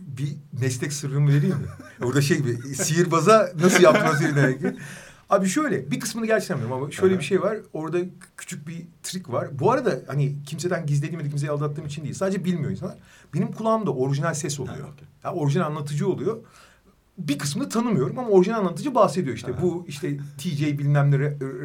bir 0.00 0.36
meslek 0.60 0.92
sırrımı 0.92 1.28
vereyim 1.28 1.56
mi? 1.56 1.68
Orada 2.06 2.22
şey 2.22 2.36
gibi 2.36 2.56
sihirbaza 2.56 3.52
nasıl 3.60 3.82
yaptın 3.82 4.06
o? 4.06 4.74
Abi 5.30 5.48
şöyle 5.48 5.90
bir 5.90 6.00
kısmını 6.00 6.26
gerçekten 6.26 6.58
bilmiyorum 6.58 6.82
ama 6.82 6.92
şöyle 6.92 7.18
bir 7.18 7.24
şey 7.24 7.42
var. 7.42 7.58
Orada 7.72 7.98
küçük 8.36 8.68
bir 8.68 8.86
trik 9.02 9.32
var. 9.32 9.48
Bu 9.58 9.70
arada 9.70 10.00
hani 10.06 10.42
kimseden 10.46 10.86
gizlediğim 10.86 11.20
ya 11.20 11.28
kimseyi 11.28 11.50
aldattığım 11.50 11.86
için 11.86 12.02
değil. 12.02 12.14
Sadece 12.14 12.44
bilmiyor 12.44 12.70
insanlar. 12.70 12.96
Benim 13.34 13.52
kulağımda 13.52 13.94
orijinal 13.94 14.34
ses 14.34 14.60
oluyor. 14.60 14.80
Ha, 14.80 14.82
okay. 14.82 15.08
yani 15.24 15.40
orijinal 15.40 15.66
anlatıcı 15.66 16.08
oluyor 16.08 16.36
bir 17.18 17.38
kısmını 17.38 17.68
tanımıyorum 17.68 18.18
ama 18.18 18.28
orijinal 18.28 18.58
anlatıcı 18.58 18.94
bahsediyor 18.94 19.36
işte. 19.36 19.52
Ha. 19.52 19.62
Bu 19.62 19.84
işte 19.88 20.16
TJ 20.38 20.62
bilmem 20.62 21.10
ne 21.10 21.18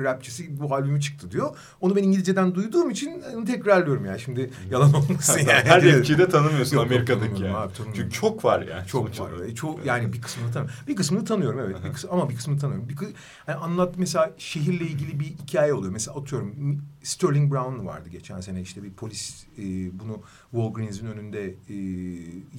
rapçisi 0.04 0.60
bu 0.60 0.76
albümü 0.76 1.02
çıktı 1.02 1.32
diyor. 1.32 1.58
Onu 1.82 1.96
ben 1.96 2.04
İngilizceden 2.04 2.56
duyduğum 2.56 2.90
için 2.90 3.24
tekrarlıyorum 3.46 4.06
yani. 4.06 4.20
Şimdi 4.20 4.52
yalan 4.72 4.94
olmasın 4.94 5.40
yani. 5.40 5.70
Her 5.70 5.84
rapçiyi 5.84 6.18
de 6.18 6.30
tanımıyorsun 6.30 6.76
Yok, 6.76 6.86
Amerika'daki 6.86 7.44
yani. 7.44 7.56
Abi, 7.56 7.74
Çünkü 7.76 8.12
çok 8.12 8.46
var 8.46 8.62
yani. 8.62 8.88
Çok 8.88 9.20
var. 9.20 9.32
Olarak. 9.32 9.56
Çok 9.56 9.86
yani 9.86 10.14
bir 10.14 10.22
kısmını 10.22 10.52
tanıyorum. 10.52 10.76
Bir 10.88 10.96
kısmını 10.96 11.26
tanıyorum 11.26 11.60
evet. 11.60 11.76
bir 11.86 11.94
kısmı, 11.94 12.12
ama 12.12 12.30
bir 12.30 12.36
kısmını 12.36 12.60
tanıyorum. 12.60 12.90
Bir, 12.90 12.96
yani 13.48 13.58
anlat 13.58 13.94
mesela 13.98 14.32
şehirle 14.38 14.84
ilgili 14.84 15.20
bir 15.20 15.26
hikaye 15.26 15.74
oluyor. 15.74 15.94
Mesela 15.94 16.18
atıyorum 16.18 16.56
Sterling 17.04 17.54
Brown 17.54 17.86
vardı 17.86 18.10
geçen 18.10 18.42
sene 18.42 18.62
işte 18.62 18.84
bir 18.84 18.92
polis 18.92 19.46
e, 19.58 19.64
bunu 20.00 20.22
Walgreens'in 20.52 21.06
önünde 21.06 21.56
e, 21.70 21.76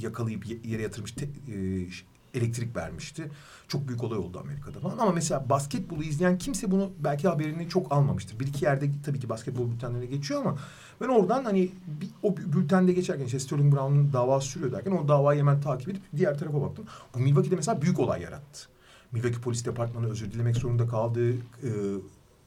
yakalayıp 0.00 0.46
yere 0.64 0.82
yatırmış 0.82 1.12
te, 1.12 1.24
e, 1.24 1.86
elektrik 2.34 2.76
vermişti. 2.76 3.30
Çok 3.68 3.88
büyük 3.88 4.04
olay 4.04 4.18
oldu 4.18 4.38
Amerika'da 4.38 4.80
falan. 4.80 4.98
Ama 4.98 5.12
mesela 5.12 5.50
basketbolu 5.50 6.02
izleyen 6.02 6.38
kimse 6.38 6.70
bunu 6.70 6.90
belki 6.98 7.28
haberini 7.28 7.68
çok 7.68 7.92
almamıştır. 7.92 8.40
Bir 8.40 8.46
iki 8.46 8.64
yerde 8.64 8.90
tabii 9.04 9.20
ki 9.20 9.28
basketbol 9.28 9.70
bültenlerine 9.70 10.06
geçiyor 10.06 10.40
ama 10.40 10.58
ben 11.00 11.08
oradan 11.08 11.44
hani 11.44 11.70
bir, 12.00 12.08
o 12.22 12.36
bültende 12.36 12.92
geçerken 12.92 13.24
işte 13.24 13.38
Sterling 13.38 13.74
Brown'un 13.74 14.12
davası 14.12 14.48
sürüyor 14.48 14.72
derken 14.72 14.92
o 14.92 15.08
davayı 15.08 15.40
hemen 15.40 15.60
takip 15.60 15.88
edip 15.88 16.02
diğer 16.16 16.38
tarafa 16.38 16.62
baktım. 16.62 16.84
Bu 17.14 17.18
Milwaukee'de 17.18 17.56
mesela 17.56 17.82
büyük 17.82 17.98
olay 17.98 18.22
yarattı. 18.22 18.68
Milwaukee 19.12 19.40
Polis 19.40 19.64
Departmanı 19.64 20.10
özür 20.10 20.32
dilemek 20.32 20.56
zorunda 20.56 20.88
kaldı. 20.88 21.32
Ee, 21.32 21.36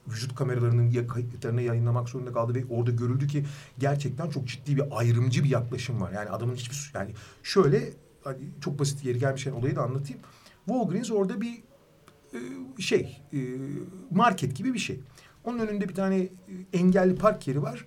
vücut 0.08 0.36
kameralarının 0.36 1.08
kayıtlarını 1.08 1.62
yayınlamak 1.62 2.10
zorunda 2.10 2.34
kaldı 2.34 2.56
ve 2.56 2.64
orada 2.70 2.92
görüldü 2.92 3.28
ki 3.28 3.46
gerçekten 3.80 4.30
çok 4.30 4.48
ciddi 4.48 4.76
bir 4.76 4.84
ayrımcı 4.92 5.44
bir 5.44 5.50
yaklaşım 5.50 6.02
var. 6.02 6.12
Yani 6.12 6.30
adamın 6.30 6.56
hiçbir 6.56 6.92
yani 6.94 7.12
şöyle 7.44 7.90
hani 8.24 8.38
çok 8.62 8.80
basit 8.80 9.06
yeri 9.06 9.20
gelmişken 9.20 9.52
olayı 9.52 9.76
da 9.76 9.82
anlatayım. 9.82 10.22
Walgreens 10.66 11.12
orada 11.12 11.42
bir 11.42 11.64
e, 12.34 12.82
şey 12.82 13.22
e, 13.34 13.40
market 14.12 14.56
gibi 14.56 14.74
bir 14.74 14.80
şey. 14.80 15.00
Onun 15.44 15.60
önünde 15.60 15.90
bir 15.90 15.96
tane 15.96 16.18
e, 16.18 16.30
engelli 16.74 17.16
park 17.16 17.48
yeri 17.48 17.62
var. 17.62 17.86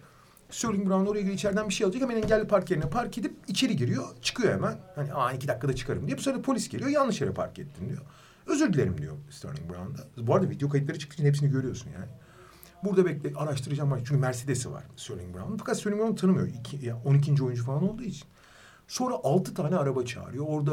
Sterling 0.51 0.89
Brown 0.89 1.07
oraya 1.07 1.21
giriyor 1.21 1.35
içeriden 1.35 1.69
bir 1.69 1.75
şey 1.75 1.85
alacak 1.85 2.03
hemen 2.03 2.17
engelli 2.17 2.47
park 2.47 2.71
yerine 2.71 2.91
park 2.91 3.19
edip 3.19 3.35
içeri 3.49 3.77
giriyor 3.77 4.05
çıkıyor 4.23 4.53
hemen. 4.53 4.79
Hani 4.95 5.15
aa 5.15 5.33
iki 5.33 5.49
dakikada 5.49 5.75
çıkarım 5.75 6.07
diye. 6.07 6.19
Bu 6.19 6.23
sırada 6.23 6.43
polis 6.43 6.69
geliyor 6.69 6.91
yanlış 6.91 7.21
yere 7.21 7.33
park 7.33 7.59
ettin 7.59 7.89
diyor. 7.89 8.03
Özür 8.47 8.73
dilerim 8.73 8.99
diyor 8.99 9.17
Sterling 9.31 9.71
Brown'da. 9.71 10.27
Bu 10.27 10.35
arada 10.35 10.51
video 10.51 10.69
kayıtları 10.69 10.99
çıktığı 10.99 11.15
için 11.15 11.25
hepsini 11.25 11.51
görüyorsun 11.51 11.91
yani. 11.91 12.07
Burada 12.85 13.07
bekle 13.07 13.33
araştıracağım 13.37 13.97
çünkü 13.99 14.17
Mercedes'i 14.17 14.73
var 14.73 14.85
Sterling 14.97 15.35
Brown'un. 15.37 15.57
Fakat 15.57 15.79
Sterling 15.79 16.03
Brown 16.03 16.15
tanımıyor. 16.15 16.49
İki, 16.49 16.87
ya 16.87 16.97
12. 17.05 17.45
oyuncu 17.45 17.65
falan 17.65 17.89
olduğu 17.89 18.03
için. 18.03 18.29
Sonra 18.89 19.15
altı 19.15 19.55
tane 19.55 19.77
araba 19.77 20.05
çağırıyor. 20.05 20.45
Orada 20.49 20.73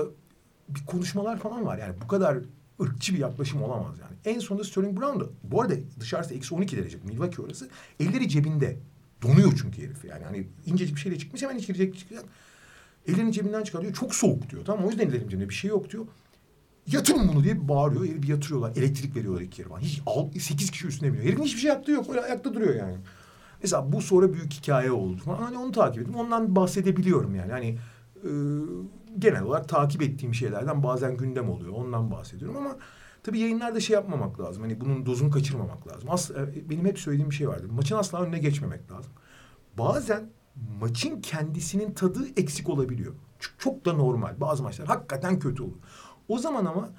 bir 0.70 0.86
konuşmalar 0.86 1.40
falan 1.40 1.66
var. 1.66 1.78
Yani 1.78 1.94
bu 2.04 2.08
kadar 2.08 2.38
ırkçı 2.82 3.14
bir 3.14 3.20
yaklaşım 3.20 3.64
olamaz 3.64 4.00
yani. 4.00 4.36
En 4.36 4.40
sonunda 4.40 4.64
Sterling 4.64 5.00
Brown 5.00 5.20
da 5.20 5.26
bu 5.44 5.62
arada 5.62 5.74
dışarısı 6.00 6.34
eksi 6.34 6.56
12 6.56 6.78
derece 6.78 6.98
Milwaukee 7.04 7.42
orası. 7.42 7.70
Elleri 8.00 8.30
cebinde. 8.30 8.78
Donuyor 9.22 9.54
çünkü 9.62 9.82
herif 9.82 10.06
yani. 10.06 10.24
Hani 10.24 10.48
incecik 10.66 10.96
bir 10.96 11.02
şeyle 11.02 11.18
çıkmış 11.18 11.42
hemen 11.42 11.58
içeri 11.58 11.98
çıkacak. 11.98 12.26
Ellerini 13.08 13.34
cebinden 13.34 13.64
çıkarıyor. 13.64 13.94
Çok 13.94 14.16
soğuk 14.16 14.50
diyor. 14.50 14.66
Tamam 14.66 14.86
o 14.86 14.90
yüzden 14.90 15.08
ellerim 15.08 15.30
cebinde 15.30 15.50
bir 15.50 15.54
şey 15.54 15.70
yok 15.70 15.90
diyor. 15.92 16.06
Yatırın 16.88 17.28
bunu 17.28 17.44
diye 17.44 17.68
bağırıyor. 17.68 18.06
Herifi 18.06 18.32
yatırıyorlar. 18.32 18.76
Elektrik 18.76 19.16
veriyorlar 19.16 19.42
iki 19.42 19.64
kere. 19.64 19.68
Hiç, 19.80 20.02
alt, 20.06 20.38
sekiz 20.38 20.72
kişi 20.72 20.88
üstüne 20.88 21.10
biniyor. 21.10 21.26
Herifin 21.26 21.44
hiçbir 21.44 21.60
şey 21.60 21.70
yaptığı 21.70 21.92
yok. 21.92 22.10
Öyle 22.10 22.22
ayakta 22.22 22.54
duruyor 22.54 22.76
yani. 22.76 22.98
Mesela 23.62 23.92
bu 23.92 24.02
sonra 24.02 24.34
büyük 24.34 24.54
hikaye 24.54 24.92
oldu. 24.92 25.22
Hani 25.26 25.58
onu 25.58 25.72
takip 25.72 26.02
ettim. 26.02 26.16
Ondan 26.16 26.56
bahsedebiliyorum 26.56 27.36
yani. 27.36 27.52
Hani 27.52 27.78
e, 28.24 28.32
genel 29.20 29.44
olarak 29.44 29.70
takip 29.70 30.02
ettiğim 30.02 30.34
şeylerden 30.34 30.84
bazen 30.84 31.18
gündem 31.18 31.50
oluyor. 31.50 31.74
Ondan 31.74 32.12
bahsediyorum 32.12 32.58
ama 32.58 32.78
tabii 33.24 33.40
yayınlarda 33.40 33.80
şey 33.80 33.94
yapmamak 33.94 34.40
lazım. 34.40 34.64
Hani 34.64 34.82
bunun 34.82 35.06
dozunu 35.06 35.32
kaçırmamak 35.32 35.88
lazım. 35.88 36.10
As, 36.10 36.32
e, 36.32 36.70
benim 36.70 36.86
hep 36.86 37.00
söylediğim 37.00 37.30
bir 37.30 37.36
şey 37.36 37.48
vardır. 37.48 37.70
Maçın 37.70 37.96
asla 37.96 38.22
önüne 38.22 38.40
geçmemek 38.40 38.92
lazım. 38.92 39.12
Bazen 39.78 40.30
maçın 40.80 41.22
kendisinin 41.22 41.94
tadı 41.94 42.28
eksik 42.38 42.70
olabiliyor. 42.70 43.14
Çok, 43.40 43.60
çok 43.60 43.86
da 43.86 43.94
normal. 43.94 44.42
Bazı 44.42 44.64
maçlar 44.64 44.88
hakikaten 44.88 45.40
kötü 45.40 45.64
olur. 45.64 45.78
O 46.28 46.38
zaman 46.38 46.66
ama 46.66 46.90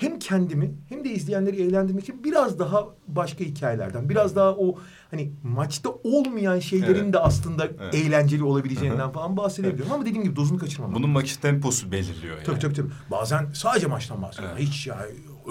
hem 0.00 0.18
kendimi 0.18 0.74
hem 0.88 1.04
de 1.04 1.10
izleyenleri 1.10 1.62
eğlendirmek 1.62 2.02
için 2.04 2.24
biraz 2.24 2.58
daha 2.58 2.86
başka 3.08 3.44
hikayelerden, 3.44 4.08
biraz 4.08 4.36
daha 4.36 4.50
o 4.56 4.78
hani 5.10 5.32
maçta 5.42 5.90
olmayan 6.04 6.58
şeylerin 6.58 7.02
Evet. 7.04 7.12
de 7.12 7.18
aslında 7.18 7.66
Evet. 7.66 7.94
eğlenceli 7.94 8.44
olabileceğinden 8.44 9.12
falan 9.12 9.36
bahsedebiliyorum 9.36 9.92
ama 9.92 10.06
dediğim 10.06 10.22
gibi 10.24 10.36
dozunu 10.36 10.58
kaçırmamak. 10.58 10.96
Bunun 10.96 11.10
maç 11.10 11.36
temposu 11.36 11.92
belirliyor 11.92 12.34
yani. 12.36 12.44
Tabii 12.46 12.58
tabii 12.58 12.74
tabii. 12.74 12.90
Bazen 13.10 13.50
sadece 13.54 13.86
maçtan 13.86 14.22
bahsediyorum. 14.22 14.56
Evet. 14.60 14.68
Hiç 14.68 14.86
ya 14.86 15.06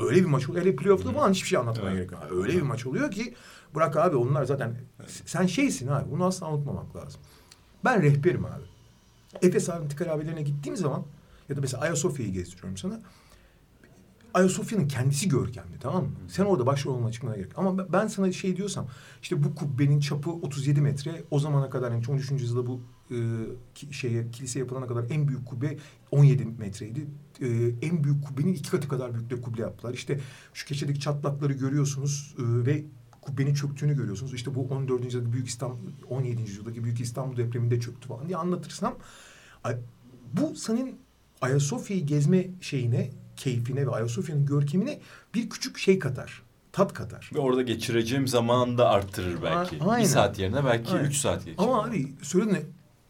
öyle 0.07 0.19
bir 0.19 0.25
maç 0.25 0.49
oluyor. 0.49 0.65
Hele 0.65 0.75
playoff'ta 0.75 1.11
falan 1.11 1.31
hiçbir 1.31 1.47
şey 1.47 1.59
anlatmaya 1.59 1.95
Evet. 1.95 2.09
gerek 2.09 2.11
yok. 2.11 2.43
Öyle 2.43 2.57
bir 2.57 2.61
maç 2.61 2.85
oluyor 2.85 3.11
ki 3.11 3.33
bırak 3.75 3.97
abi 3.97 4.15
onlar 4.15 4.43
zaten 4.43 4.75
sen 5.25 5.45
şeysin 5.45 5.87
abi. 5.87 6.11
Bunu 6.11 6.25
asla 6.25 6.51
unutmamak 6.51 6.95
lazım. 6.95 7.21
Ben 7.85 8.01
rehberim 8.01 8.45
abi. 8.45 8.63
Efes 9.47 9.69
Antik 9.69 10.01
abilerine 10.01 10.41
gittiğim 10.41 10.77
zaman 10.77 11.03
ya 11.49 11.57
da 11.57 11.61
mesela 11.61 11.81
Ayasofya'yı 11.83 12.33
gezdiriyorum 12.33 12.77
sana. 12.77 12.99
Ayasofya'nın 14.33 14.87
kendisi 14.87 15.29
görkemli 15.29 15.79
tamam 15.79 16.03
mı? 16.03 16.11
Sen 16.27 16.45
orada 16.45 16.65
başrol 16.65 16.95
olmaya 16.95 17.11
çıkmana 17.11 17.35
gerek. 17.35 17.51
Ama 17.57 17.93
ben- 17.93 18.07
sana 18.07 18.31
şey 18.31 18.57
diyorsam 18.57 18.87
işte 19.21 19.43
bu 19.43 19.55
kubbenin 19.55 19.99
çapı 19.99 20.31
37 20.31 20.81
metre. 20.81 21.23
O 21.31 21.39
zamana 21.39 21.69
kadar 21.69 21.91
yani 21.91 22.03
13. 22.09 22.31
yüzyılda 22.43 22.67
bu 22.67 22.81
e, 23.11 23.17
şeye 23.91 24.31
kilise 24.31 24.59
yapılana 24.59 24.87
kadar 24.87 25.05
en 25.09 25.27
büyük 25.27 25.45
kubbe 25.45 25.77
17 26.11 26.45
metreydi. 26.45 27.07
E, 27.41 27.47
en 27.81 28.03
büyük 28.03 28.25
kubbenin 28.25 28.53
iki 28.53 28.71
katı 28.71 28.87
kadar 28.87 29.13
büyük 29.13 29.29
de 29.29 29.41
kubbe 29.41 29.61
yaptılar. 29.61 29.93
İşte 29.93 30.19
şu 30.53 30.67
keçedeki 30.67 30.99
çatlakları 30.99 31.53
görüyorsunuz 31.53 32.35
e, 32.37 32.65
ve 32.65 32.85
kubbenin 33.21 33.53
çöktüğünü 33.53 33.95
görüyorsunuz. 33.95 34.33
İşte 34.33 34.55
bu 34.55 34.67
14. 34.67 35.05
yüzyıldaki 35.05 35.33
büyük 35.33 35.47
İstanbul 35.47 35.77
17. 36.09 36.41
yüzyıldaki 36.41 36.83
büyük 36.83 36.99
İstanbul 36.99 37.37
depreminde 37.37 37.79
çöktü 37.79 38.07
falan 38.07 38.27
diye 38.27 38.37
anlatırsam 38.37 38.95
bu 40.33 40.55
senin 40.55 40.99
Ayasofya'yı 41.41 42.05
gezme 42.05 42.47
şeyine, 42.61 43.09
keyfine 43.39 43.87
ve 43.87 43.91
Ayasofya'nın 43.91 44.45
görkemine 44.45 44.99
bir 45.33 45.49
küçük 45.49 45.77
şey 45.77 45.99
katar. 45.99 46.41
Tat 46.71 46.93
katar. 46.93 47.31
Ve 47.35 47.39
orada 47.39 47.61
geçireceğim 47.61 48.27
zamanı 48.27 48.77
da 48.77 48.89
arttırır 48.89 49.43
belki. 49.43 49.83
A- 49.83 49.89
aynen. 49.89 50.03
Bir 50.05 50.09
saat 50.09 50.39
yerine 50.39 50.65
belki 50.65 50.91
Aynen. 50.91 51.03
üç 51.03 51.17
saat 51.17 51.45
geçirir. 51.45 51.63
Ama 51.63 51.83
abi 51.83 52.07
söylediğin 52.21 52.55
ne? 52.55 52.61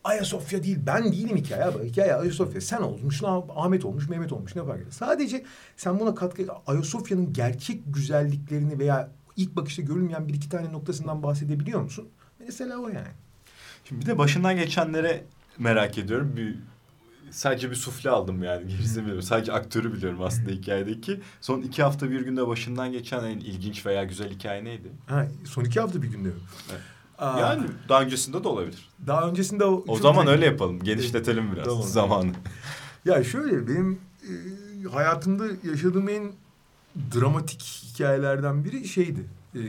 Ayasofya 0.03 0.63
değil. 0.63 0.77
Ben 0.85 1.11
değilim 1.11 1.37
hikaye 1.37 1.63
abi. 1.63 1.89
Hikaye 1.89 2.15
Ayasofya. 2.15 2.61
Sen 2.61 2.81
olmuş, 2.81 3.21
Ahmet 3.55 3.85
olmuş, 3.85 4.09
Mehmet 4.09 4.31
olmuş. 4.31 4.55
Ne 4.55 4.63
fark 4.65 4.81
eder? 4.81 4.91
Sadece 4.91 5.43
sen 5.77 5.99
buna 5.99 6.15
katkı... 6.15 6.47
Ayasofya'nın 6.67 7.33
gerçek 7.33 7.81
güzelliklerini 7.87 8.79
veya 8.79 9.09
ilk 9.35 9.55
bakışta 9.55 9.81
görülmeyen 9.81 10.27
bir 10.27 10.33
iki 10.33 10.49
tane 10.49 10.73
noktasından 10.73 11.23
bahsedebiliyor 11.23 11.81
musun? 11.81 12.07
Mesela 12.39 12.77
o 12.77 12.87
yani. 12.87 13.07
Şimdi 13.85 14.01
bir 14.01 14.05
de 14.05 14.17
başından 14.17 14.55
geçenlere 14.55 15.23
merak 15.57 15.97
ediyorum. 15.97 16.33
Bir, 16.37 16.55
sadece 17.31 17.69
bir 17.69 17.75
sufle 17.75 18.09
aldım 18.09 18.43
yani. 18.43 18.67
Gerisini 18.67 18.97
bilmiyorum. 18.97 19.21
Sadece 19.21 19.53
aktörü 19.53 19.93
biliyorum 19.93 20.21
aslında 20.21 20.49
hikayedeki. 20.49 21.19
Son 21.41 21.61
iki 21.61 21.83
hafta 21.83 22.11
bir 22.11 22.21
günde 22.21 22.47
başından 22.47 22.91
geçen 22.91 23.23
en 23.23 23.39
ilginç 23.39 23.85
veya 23.85 24.03
güzel 24.03 24.29
hikaye 24.31 24.63
neydi? 24.63 24.87
Ha, 25.07 25.27
son 25.45 25.63
iki 25.63 25.79
hafta 25.79 26.01
bir 26.01 26.07
günde 26.07 26.27
mi? 26.27 26.33
Evet. 26.71 26.81
Aa, 27.17 27.39
Yani 27.39 27.63
daha 27.89 28.01
öncesinde 28.01 28.43
de 28.43 28.47
olabilir. 28.47 28.89
daha 29.07 29.29
öncesinde 29.29 29.65
o... 29.65 29.83
O 29.87 29.97
zaman 29.97 30.27
öyle 30.27 30.45
yapalım. 30.45 30.83
Genişletelim 30.83 31.51
biraz 31.55 31.65
Tamam. 31.65 31.83
zamanı. 31.83 32.31
Ya 33.05 33.23
şöyle 33.23 33.67
benim 33.67 33.99
e, 34.23 34.33
hayatımda 34.91 35.45
yaşadığım 35.63 36.09
en 36.09 36.31
dramatik 37.15 37.61
hikayelerden 37.61 38.65
biri 38.65 38.87
şeydi. 38.87 39.25
E, 39.55 39.59
e, 39.59 39.63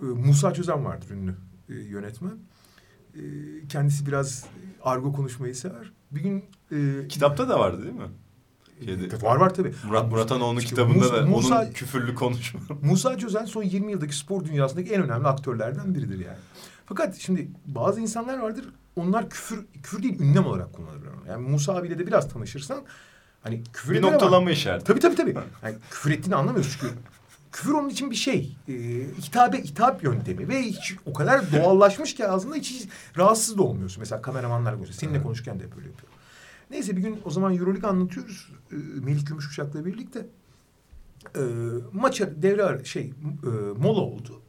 Musa 0.00 0.54
Çözen 0.54 0.84
vardır 0.84 1.10
ünlü 1.10 1.34
e, 1.68 1.74
yönetmen. 1.74 2.32
E, 3.14 3.20
kendisi 3.68 4.06
biraz 4.06 4.46
argo 4.82 5.12
konuşmayı 5.12 5.54
sever. 5.54 5.92
Bir 6.10 6.20
gün 6.20 6.44
e, 6.72 7.08
Kitapta 7.08 7.48
da 7.48 7.60
vardı 7.60 7.82
değil 7.82 7.94
mi? 7.94 8.08
Şeyde- 8.84 9.22
var 9.22 9.36
var 9.36 9.54
tabii. 9.54 9.74
Murat 9.86 10.10
Muratanoğlu 10.10 10.58
İşte 10.58 10.68
kitabında 10.70 10.98
Musa- 11.04 11.12
da 11.16 11.26
Musa- 11.26 11.62
onun 11.64 11.72
küfürlü 11.72 12.14
konuşma. 12.14 12.60
Musa 12.82 13.18
Çözen 13.18 13.44
son 13.44 13.62
20 13.62 13.92
yıldaki 13.92 14.16
spor 14.16 14.44
dünyasındaki 14.44 14.90
en 14.92 15.02
önemli 15.02 15.26
aktörlerden 15.28 15.94
biridir 15.94 16.18
yani. 16.18 16.38
Fakat 16.86 17.16
şimdi 17.16 17.48
bazı 17.66 18.00
insanlar 18.00 18.38
vardır 18.38 18.64
onlar 18.96 19.30
küfür 19.30 19.66
küfür 19.82 20.02
değil 20.02 20.20
ünlem 20.20 20.46
olarak 20.46 20.72
kullanırlar 20.72 21.08
onu. 21.12 21.28
Yani 21.28 21.48
Musa 21.48 21.74
abiyle 21.74 21.98
de 21.98 22.06
biraz 22.06 22.28
tanışırsan 22.32 22.80
hani 23.42 23.62
küfür 23.72 23.92
bir 23.92 23.98
eder 23.98 24.02
ama- 24.08 24.12
noktalama 24.16 24.50
işareti. 24.50 24.84
Tabii 24.84 25.00
tabii 25.00 25.14
tabii. 25.16 25.34
Yani 25.62 25.74
küfür 25.90 26.10
ettiğini 26.10 26.34
anlamıyoruz 26.36 26.76
çünkü 26.80 26.94
küfür 27.52 27.72
onun 27.72 27.88
için 27.88 28.10
bir 28.10 28.16
şey. 28.16 28.56
E, 28.68 28.72
hitabe, 29.22 29.64
hitap 29.64 30.04
yöntemi 30.04 30.48
ve 30.48 30.62
hiç 30.62 30.96
o 31.06 31.12
kadar 31.12 31.52
doğallaşmış 31.52 32.14
ki 32.14 32.28
ağzında 32.28 32.54
hiç, 32.54 32.70
hiç 32.70 32.88
rahatsız 33.16 33.58
da 33.58 33.62
olmuyorsun. 33.62 34.00
Mesela 34.00 34.22
kameramanlar 34.22 34.74
konuşuyor. 34.74 34.98
Seninle 34.98 35.22
konuşurken 35.22 35.60
de 35.60 35.64
hep 35.64 35.76
öyle 35.78 35.88
yapıyor. 35.88 36.12
Neyse 36.70 36.96
bir 36.96 37.02
gün 37.02 37.20
o 37.24 37.30
zaman 37.30 37.56
Euroleague 37.56 37.90
anlatıyoruz. 37.90 38.52
E, 38.72 38.76
Melih 38.76 39.26
Gümüşkuşak'la 39.26 39.84
birlikte. 39.84 40.26
E, 41.36 41.42
maça 41.92 42.42
devre 42.42 42.84
şey 42.84 43.12
e, 43.42 43.48
mola 43.78 44.00
oldu. 44.00 44.42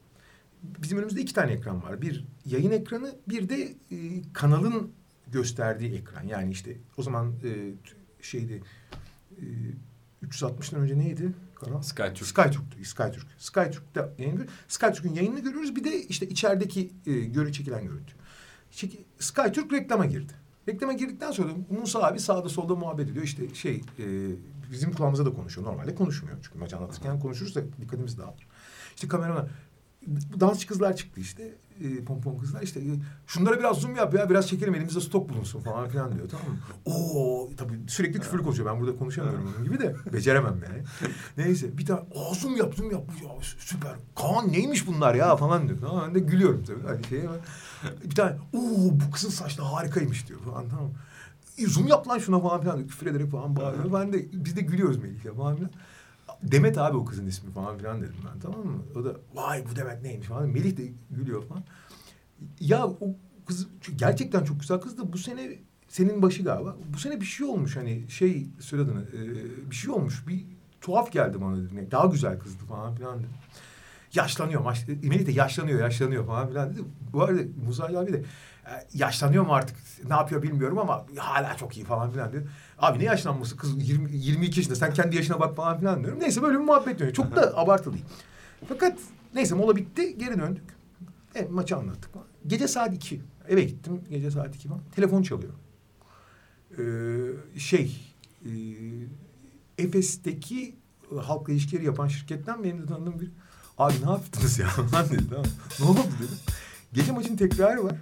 Bizim 0.64 0.98
önümüzde 0.98 1.22
iki 1.22 1.34
tane 1.34 1.52
ekran 1.52 1.84
var. 1.84 2.02
Bir 2.02 2.26
yayın 2.46 2.72
ekranı, 2.72 3.16
bir 3.30 3.50
de 3.50 3.76
e, 3.92 3.98
kanalın 4.34 4.92
gösterdiği 5.28 5.94
ekran. 5.94 6.24
Yani 6.24 6.52
işte 6.52 6.78
o 6.98 7.04
zaman 7.04 7.34
e, 7.44 7.74
şeydi 8.22 8.64
e, 9.32 9.46
360'dan 10.28 10.82
önce 10.82 10.98
neydi 10.98 11.34
kanal? 11.66 11.82
Skytürk. 11.82 12.28
Skytürk'tü. 12.28 12.86
Skytürk. 12.86 13.28
Skytürk'te 13.38 14.10
yayın 14.18 14.38
gör- 14.38 14.48
Skytürk'ün 14.68 15.14
yayınını 15.14 15.40
görüyoruz. 15.40 15.76
Bir 15.76 15.84
de 15.84 16.02
işte 16.04 16.28
içerideki 16.28 16.92
e, 17.06 17.12
görü 17.20 17.54
çekilen 17.54 17.84
görüntü. 17.84 18.14
Çeki, 18.72 19.06
Skytürk 19.20 19.74
reklama 19.74 20.06
girdi. 20.06 20.34
Reklama 20.70 20.94
girdikten 20.94 21.32
sonra 21.32 21.52
Musa 21.70 22.00
abi 22.04 22.20
sağda 22.20 22.50
solda 22.50 22.76
muhabbet 22.76 23.10
ediyor. 23.10 23.26
İşte 23.26 23.56
şey 23.56 23.76
e, 24.00 24.06
bizim 24.72 24.92
kulağımıza 24.94 25.26
da 25.26 25.34
konuşuyor. 25.34 25.68
Normalde 25.68 25.96
konuşmuyor. 25.96 26.38
Çünkü 26.44 26.60
maç 26.60 26.74
anlatırken 26.74 27.20
konuşursa 27.20 27.62
dikkatimiz 27.82 28.18
dağılır. 28.18 28.48
İşte 28.96 29.08
kameraman 29.08 29.50
dansçı 30.40 30.68
kızlar 30.68 30.96
çıktı 30.96 31.22
işte. 31.22 31.56
E, 31.84 32.04
pompon 32.04 32.38
kızlar 32.38 32.62
işte. 32.62 32.80
e, 32.80 32.84
şunlara 33.28 33.60
biraz 33.60 33.78
zoom 33.78 33.96
yap 33.96 34.14
ya 34.14 34.30
biraz 34.30 34.48
çekelim 34.48 34.76
elimizde 34.76 35.02
stok 35.02 35.30
bulunsun 35.30 35.60
falan 35.62 35.90
filan 35.90 36.16
diyor 36.16 36.30
tamam 36.30 36.48
mı? 36.48 36.58
Oo 36.86 37.50
tabii 37.58 37.80
sürekli 37.88 38.20
küfür 38.20 38.40
konuşuyor. 38.44 38.74
Ben 38.74 38.82
burada 38.82 38.98
konuşamıyorum 38.98 39.54
onun 39.56 39.66
gibi 39.66 39.80
de 39.80 39.96
beceremem 40.14 40.62
yani. 40.70 40.84
Neyse 41.38 41.78
bir 41.78 41.86
tane 41.86 42.00
aa 42.00 42.34
zoom 42.34 42.56
yap 42.58 42.74
zoom 42.76 42.92
yap. 42.92 43.04
Ya 43.24 43.30
süper. 43.42 43.92
Kaan 44.16 44.52
neymiş 44.52 44.88
bunlar 44.88 45.16
ya 45.16 45.36
falan 45.36 45.68
diyor. 45.68 45.80
Tamam, 45.82 46.04
ben 46.08 46.16
de 46.16 46.20
gülüyorum 46.20 46.64
tabii. 46.64 46.88
Hani 46.88 47.02
ben. 47.12 48.10
Bir 48.10 48.16
tane 48.16 48.32
oo 48.54 48.90
bu 48.92 49.12
kızın 49.12 49.30
saçları 49.30 49.68
harikaymış 49.68 50.28
diyor 50.28 50.40
falan 50.40 50.70
tamam? 50.70 50.92
E, 51.58 51.68
zoom 51.68 51.88
yap 51.88 52.08
lan 52.08 52.20
şuna 52.20 52.40
falan 52.40 52.62
filan 52.62 52.78
diyor. 52.78 52.90
Küfür 52.90 53.08
ederek 53.08 53.32
falan 53.32 53.56
bağırıyor. 53.56 53.94
Ben 53.94 54.14
de 54.14 54.26
biz 54.34 54.56
de 54.56 54.62
gülüyoruz 54.62 54.98
Melih'le 54.98 55.36
falan 55.38 55.56
filan. 55.56 55.72
Demet 56.44 56.78
abi 56.78 56.98
o 56.98 57.06
kızın 57.06 57.26
ismi 57.28 57.52
falan 57.52 57.78
filan 57.78 58.02
dedim 58.02 58.16
ben 58.34 58.40
tamam 58.40 58.66
mı? 58.66 58.84
O 58.96 59.06
da 59.06 59.16
vay 59.34 59.66
bu 59.72 59.76
Demet 59.76 60.04
neymiş 60.04 60.28
falan. 60.28 60.50
Melih 60.50 60.78
de 60.78 60.92
gülüyor 61.12 61.44
falan. 61.44 61.64
Ya 62.60 62.88
o 62.88 63.16
kız 63.46 63.68
gerçekten 63.96 64.44
çok 64.44 64.60
güzel 64.60 64.80
kız 64.82 64.98
da 64.98 65.14
bu 65.14 65.18
sene 65.18 65.60
senin 65.88 66.22
başı 66.22 66.44
galiba. 66.44 66.76
Bu 66.94 66.98
sene 66.98 67.22
bir 67.22 67.26
şey 67.26 67.48
olmuş 67.48 67.76
hani 67.76 68.10
şey 68.10 68.48
söyle 68.60 68.84
adını 68.84 69.02
e, 69.02 69.72
bir 69.72 69.76
şey 69.76 69.92
olmuş. 69.92 70.28
Bir 70.28 70.46
tuhaf 70.82 71.12
geldi 71.12 71.42
bana 71.42 71.58
dedim. 71.58 71.88
Daha 71.92 72.06
güzel 72.06 72.40
kızdı 72.40 72.66
falan 72.66 72.96
filan 72.96 73.20
dedim. 73.20 73.30
Yaşlanıyor. 74.14 74.62
Maş, 74.62 74.88
Melih 74.88 75.26
de 75.28 75.32
yaşlanıyor, 75.32 75.80
yaşlanıyor 75.80 76.26
falan 76.26 76.48
filan 76.48 76.74
dedi. 76.74 76.82
Bu 77.14 77.24
arada 77.24 77.42
Musa 77.66 77.84
Ali 77.84 77.98
abi 77.98 78.14
de 78.14 78.18
e, 78.66 78.72
yaşlanıyor 78.94 79.46
mu 79.46 79.54
artık 79.54 79.78
ne 80.08 80.14
yapıyor 80.14 80.44
bilmiyorum 80.44 80.80
ama 80.80 81.06
hala 81.18 81.58
çok 81.58 81.78
iyi 81.78 81.86
falan 81.86 82.12
filan 82.12 82.32
diyor. 82.32 82.44
Abi 82.78 83.00
ne 83.00 83.04
yaşlanması 83.04 83.58
kız 83.58 83.90
20, 83.90 84.10
22 84.12 84.60
yaşında 84.60 84.76
sen 84.76 84.94
kendi 84.94 85.16
yaşına 85.16 85.40
bak 85.40 85.56
falan 85.56 85.80
filan 85.80 86.04
diyorum. 86.04 86.20
Neyse 86.20 86.42
böyle 86.42 86.60
bir 86.60 86.64
muhabbet 86.64 87.00
dönüyor. 87.00 87.16
Çok 87.16 87.36
da 87.36 87.58
abartılı 87.58 87.94
değil. 87.94 88.06
Fakat 88.70 89.00
neyse 89.36 89.56
mola 89.56 89.76
bitti 89.76 90.18
geri 90.18 90.40
döndük. 90.40 90.64
E, 91.36 91.48
maçı 91.52 91.76
anlattık. 91.78 92.12
Gece 92.48 92.68
saat 92.68 92.96
2. 92.96 93.22
Eve 93.50 93.64
gittim 93.64 94.02
gece 94.10 94.32
saat 94.32 94.56
2 94.56 94.68
falan. 94.68 94.82
Telefon 94.96 95.24
çalıyor. 95.24 95.54
Ee, 96.78 97.60
şey 97.60 98.16
e, 98.46 98.52
Efes'teki 99.78 100.76
halkla 101.22 101.54
ilişkileri 101.54 101.86
yapan 101.86 102.08
şirketten 102.08 102.64
benim 102.64 102.82
de 102.82 102.86
tanıdığım 102.86 103.20
bir 103.20 103.32
abi 103.82 103.94
ne 104.06 104.12
yaptınız 104.12 104.60
ya 104.60 104.68
falan 104.92 105.10
dedi 105.10 105.24
tamam. 105.30 105.46
Ne 105.80 105.86
oldu 105.86 106.00
dedim. 106.20 106.38
Gece 106.94 107.12
maçın 107.12 107.36
tekrarı 107.38 107.84
var. 107.84 107.96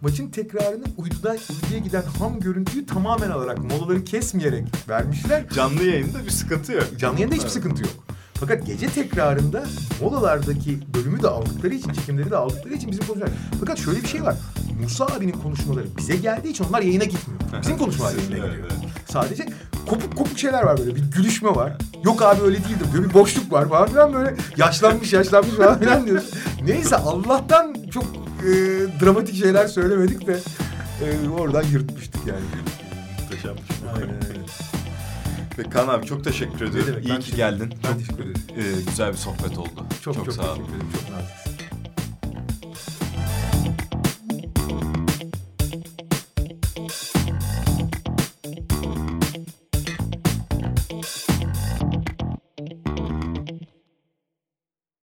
maçın 0.00 0.30
tekrarını 0.30 0.84
uydudan 0.96 1.38
uyduya 1.62 1.78
giden 1.80 2.02
ham 2.18 2.40
görüntüyü 2.40 2.86
tamamen 2.86 3.30
alarak 3.30 3.58
molaları 3.58 4.04
kesmeyerek 4.04 4.64
vermişler. 4.88 5.48
Canlı 5.48 5.84
yayında 5.84 6.24
bir 6.24 6.30
sıkıntı 6.30 6.72
yok. 6.72 6.86
Canlı 6.98 7.20
yayında 7.20 7.34
hiçbir 7.34 7.48
sıkıntı 7.48 7.82
yok. 7.82 7.92
Fakat 8.34 8.66
gece 8.66 8.88
tekrarında 8.88 9.64
molalardaki 10.00 10.78
bölümü 10.94 11.22
de 11.22 11.28
aldıkları 11.28 11.74
için, 11.74 11.92
çekimleri 11.92 12.30
de 12.30 12.36
aldıkları 12.36 12.74
için 12.74 12.90
bizim 12.90 13.06
konuşmalar. 13.06 13.32
Fakat 13.60 13.78
şöyle 13.78 14.02
bir 14.02 14.08
şey 14.08 14.22
var. 14.22 14.36
Musa 14.82 15.06
abinin 15.06 15.32
konuşmaları 15.32 15.86
bize 15.98 16.16
geldiği 16.16 16.48
için 16.48 16.64
onlar 16.64 16.82
yayına 16.82 17.04
gitmiyor. 17.04 17.40
Bizim 17.62 17.78
konuşmalar 17.78 18.14
yayına 18.14 18.46
gidiyor. 18.46 18.70
Sadece 19.08 19.46
kopuk 19.86 20.16
kopuk 20.16 20.38
şeyler 20.38 20.62
var 20.62 20.78
böyle. 20.78 20.96
Bir 20.96 21.02
gülüşme 21.02 21.48
var. 21.50 21.72
Yok 22.04 22.22
abi 22.22 22.42
öyle 22.42 22.56
değildir. 22.56 22.86
Böyle 22.94 23.08
bir 23.08 23.14
boşluk 23.14 23.52
var 23.52 23.68
falan 23.68 23.88
filan 23.88 24.12
böyle 24.14 24.34
yaşlanmış 24.56 25.12
yaşlanmış 25.12 25.54
falan 25.54 25.78
filan 25.80 26.06
diyorsun. 26.06 26.30
Neyse 26.64 26.96
Allah'tan 26.96 27.74
çok 27.90 28.04
e, 28.40 28.50
dramatik 29.04 29.36
şeyler 29.36 29.66
söylemedik 29.66 30.26
de 30.26 30.38
e, 31.04 31.28
oradan 31.28 31.62
yırtmıştık 31.62 32.26
yani. 32.26 32.40
Muhteşem. 33.22 33.54
Aynen 33.96 34.14
öyle. 34.28 34.38
Ve 35.58 35.62
Kaan 35.70 35.88
abi 35.88 36.06
çok 36.06 36.24
teşekkür 36.24 36.66
ediyorum. 36.66 36.92
demek, 37.04 37.08
İyi 37.08 37.30
ki 37.30 37.36
geldin. 37.36 37.74
Ben 37.84 37.88
Çok 37.88 37.98
teşekkür 37.98 38.22
ederim. 38.24 38.34
e, 38.56 38.90
güzel 38.90 39.12
bir 39.12 39.16
sohbet 39.16 39.58
oldu. 39.58 39.70
Çok 40.02 40.14
çok, 40.14 40.32
sağ 40.32 40.42
ol. 40.42 40.46
teşekkür 40.46 40.68
ederim. 40.74 40.86
Çok 40.92 41.10
nazik. 41.10 41.43